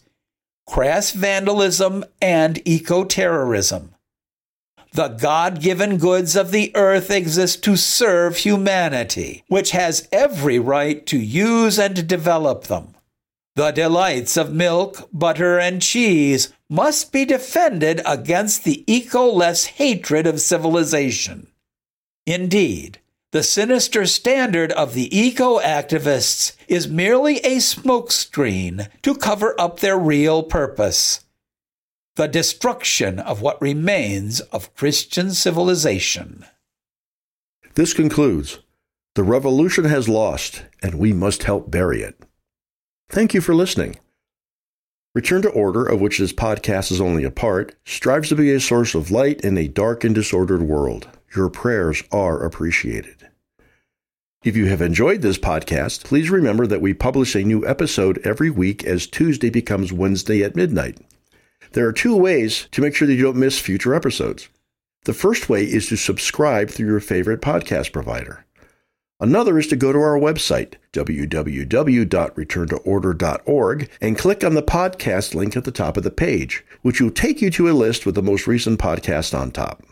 crass 0.66 1.12
vandalism 1.12 2.06
and 2.22 2.66
eco 2.66 3.04
terrorism. 3.04 3.96
The 4.94 5.10
God 5.10 5.60
given 5.60 5.98
goods 5.98 6.38
of 6.38 6.52
the 6.52 6.72
earth 6.74 7.12
exist 7.12 7.66
to 7.66 7.76
serve 7.76 8.38
humanity, 8.38 9.44
which 9.50 9.72
has 9.72 10.08
every 10.14 10.58
right 10.58 11.06
to 11.08 11.20
use 11.20 11.78
and 11.78 12.08
develop 12.08 12.68
them. 12.68 12.96
The 13.58 13.72
delights 13.72 14.38
of 14.38 14.54
milk, 14.54 15.10
butter, 15.12 15.60
and 15.60 15.82
cheese 15.82 16.54
must 16.70 17.12
be 17.12 17.26
defended 17.26 18.00
against 18.06 18.64
the 18.64 18.86
eco 18.88 19.30
less 19.30 19.66
hatred 19.66 20.26
of 20.26 20.40
civilization. 20.40 21.48
Indeed, 22.30 23.00
the 23.32 23.42
sinister 23.42 24.06
standard 24.06 24.72
of 24.74 24.94
the 24.94 25.18
eco 25.18 25.60
activists 25.60 26.56
is 26.68 26.88
merely 26.88 27.38
a 27.38 27.58
smokescreen 27.58 28.88
to 29.02 29.16
cover 29.16 29.60
up 29.60 29.80
their 29.80 29.98
real 29.98 30.44
purpose 30.44 31.22
the 32.18 32.28
destruction 32.28 33.18
of 33.18 33.42
what 33.42 33.60
remains 33.60 34.42
of 34.42 34.76
Christian 34.76 35.32
civilization. 35.32 36.46
This 37.74 37.94
concludes 37.94 38.60
The 39.16 39.24
revolution 39.24 39.86
has 39.86 40.08
lost, 40.08 40.66
and 40.84 41.00
we 41.00 41.14
must 41.14 41.44
help 41.44 41.72
bury 41.72 42.04
it. 42.04 42.22
Thank 43.10 43.34
you 43.34 43.42
for 43.42 43.56
listening. 43.56 43.98
Return 45.16 45.42
to 45.42 45.50
Order, 45.50 45.84
of 45.84 46.00
which 46.00 46.20
this 46.20 46.34
podcast 46.34 46.92
is 46.92 47.02
only 47.02 47.24
a 47.24 47.32
part, 47.32 47.74
strives 47.86 48.30
to 48.30 48.36
be 48.36 48.52
a 48.52 48.60
source 48.60 48.94
of 48.94 49.10
light 49.10 49.42
in 49.42 49.58
a 49.58 49.68
dark 49.68 50.04
and 50.04 50.14
disordered 50.14 50.62
world. 50.62 51.08
Your 51.36 51.50
prayers 51.50 52.04
are 52.12 52.44
appreciated. 52.44 53.28
If 54.44 54.56
you 54.56 54.68
have 54.68 54.82
enjoyed 54.82 55.22
this 55.22 55.38
podcast, 55.38 56.06
please 56.06 56.30
remember 56.30 56.66
that 56.66 56.82
we 56.82 56.94
publish 56.94 57.36
a 57.36 57.44
new 57.44 57.68
episode 57.68 58.22
every 58.24 58.50
week 58.50 58.86
as 58.86 59.06
Tuesday 59.06 59.50
becomes 59.50 59.92
Wednesday 59.92 60.42
at 60.44 60.56
midnight. 60.56 60.98
There 61.74 61.86
are 61.88 61.94
two 61.94 62.16
ways 62.16 62.68
to 62.72 62.82
make 62.82 62.96
sure 62.96 63.08
that 63.08 63.16
you 63.16 63.24
don't 63.24 63.36
miss 63.36 63.60
future 63.60 63.94
episodes. 63.94 64.48
The 65.04 65.14
first 65.14 65.50
way 65.50 65.66
is 65.66 65.88
to 65.90 65.98
subscribe 65.98 66.70
through 66.70 66.88
your 66.88 67.00
favorite 67.00 67.42
podcast 67.42 67.92
provider. 67.92 68.46
Another 69.20 69.60
is 69.60 69.68
to 69.68 69.76
go 69.76 69.92
to 69.92 70.00
our 70.00 70.18
website, 70.18 70.76
www.returntoorder.org, 70.94 73.90
and 74.00 74.18
click 74.18 74.44
on 74.46 74.54
the 74.54 74.64
podcast 74.64 75.36
link 75.36 75.58
at 75.58 75.66
the 75.66 75.72
top 75.72 75.98
of 75.98 76.04
the 76.04 76.12
page, 76.12 76.64
which 76.82 77.02
will 77.02 77.12
take 77.12 77.42
you 77.42 77.52
to 77.52 77.70
a 77.70 77.74
list 77.74 78.06
with 78.06 78.16
the 78.16 78.24
most 78.24 78.48
recent 78.48 78.80
podcast 78.80 79.38
on 79.38 79.52
top. 79.52 79.84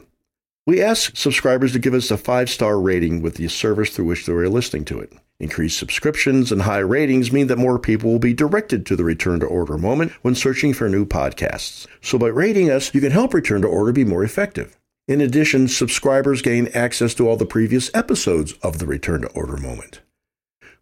We 0.68 0.82
ask 0.82 1.16
subscribers 1.16 1.72
to 1.72 1.80
give 1.80 1.94
us 1.94 2.12
a 2.12 2.18
five 2.18 2.50
star 2.50 2.78
rating 2.78 3.22
with 3.22 3.36
the 3.36 3.48
service 3.48 3.90
through 3.90 4.04
which 4.04 4.26
they 4.26 4.34
are 4.34 4.50
listening 4.50 4.84
to 4.86 5.00
it. 5.00 5.14
Increased 5.40 5.80
subscriptions 5.80 6.52
and 6.52 6.64
high 6.64 6.80
ratings 6.80 7.32
mean 7.32 7.48
that 7.48 7.58
more 7.58 7.80
people 7.80 8.12
will 8.12 8.20
be 8.20 8.34
directed 8.34 8.86
to 8.86 8.98
the 8.98 9.06
Return 9.06 9.40
to 9.40 9.46
Order 9.46 9.78
moment 9.78 10.12
when 10.24 10.36
searching 10.36 10.74
for 10.74 10.90
new 10.90 11.06
podcasts. 11.06 11.88
So 12.02 12.18
by 12.18 12.28
rating 12.28 12.70
us, 12.70 12.94
you 12.94 13.00
can 13.00 13.14
help 13.14 13.34
Return 13.34 13.62
to 13.62 13.68
Order 13.70 13.94
be 13.94 14.04
more 14.04 14.26
effective. 14.26 14.78
In 15.08 15.22
addition, 15.22 15.70
subscribers 15.70 16.42
gain 16.42 16.68
access 16.74 17.14
to 17.14 17.30
all 17.30 17.38
the 17.38 17.46
previous 17.46 17.90
episodes 17.94 18.52
of 18.62 18.80
the 18.80 18.88
Return 18.88 19.22
to 19.22 19.30
Order 19.30 19.56
moment. 19.56 20.02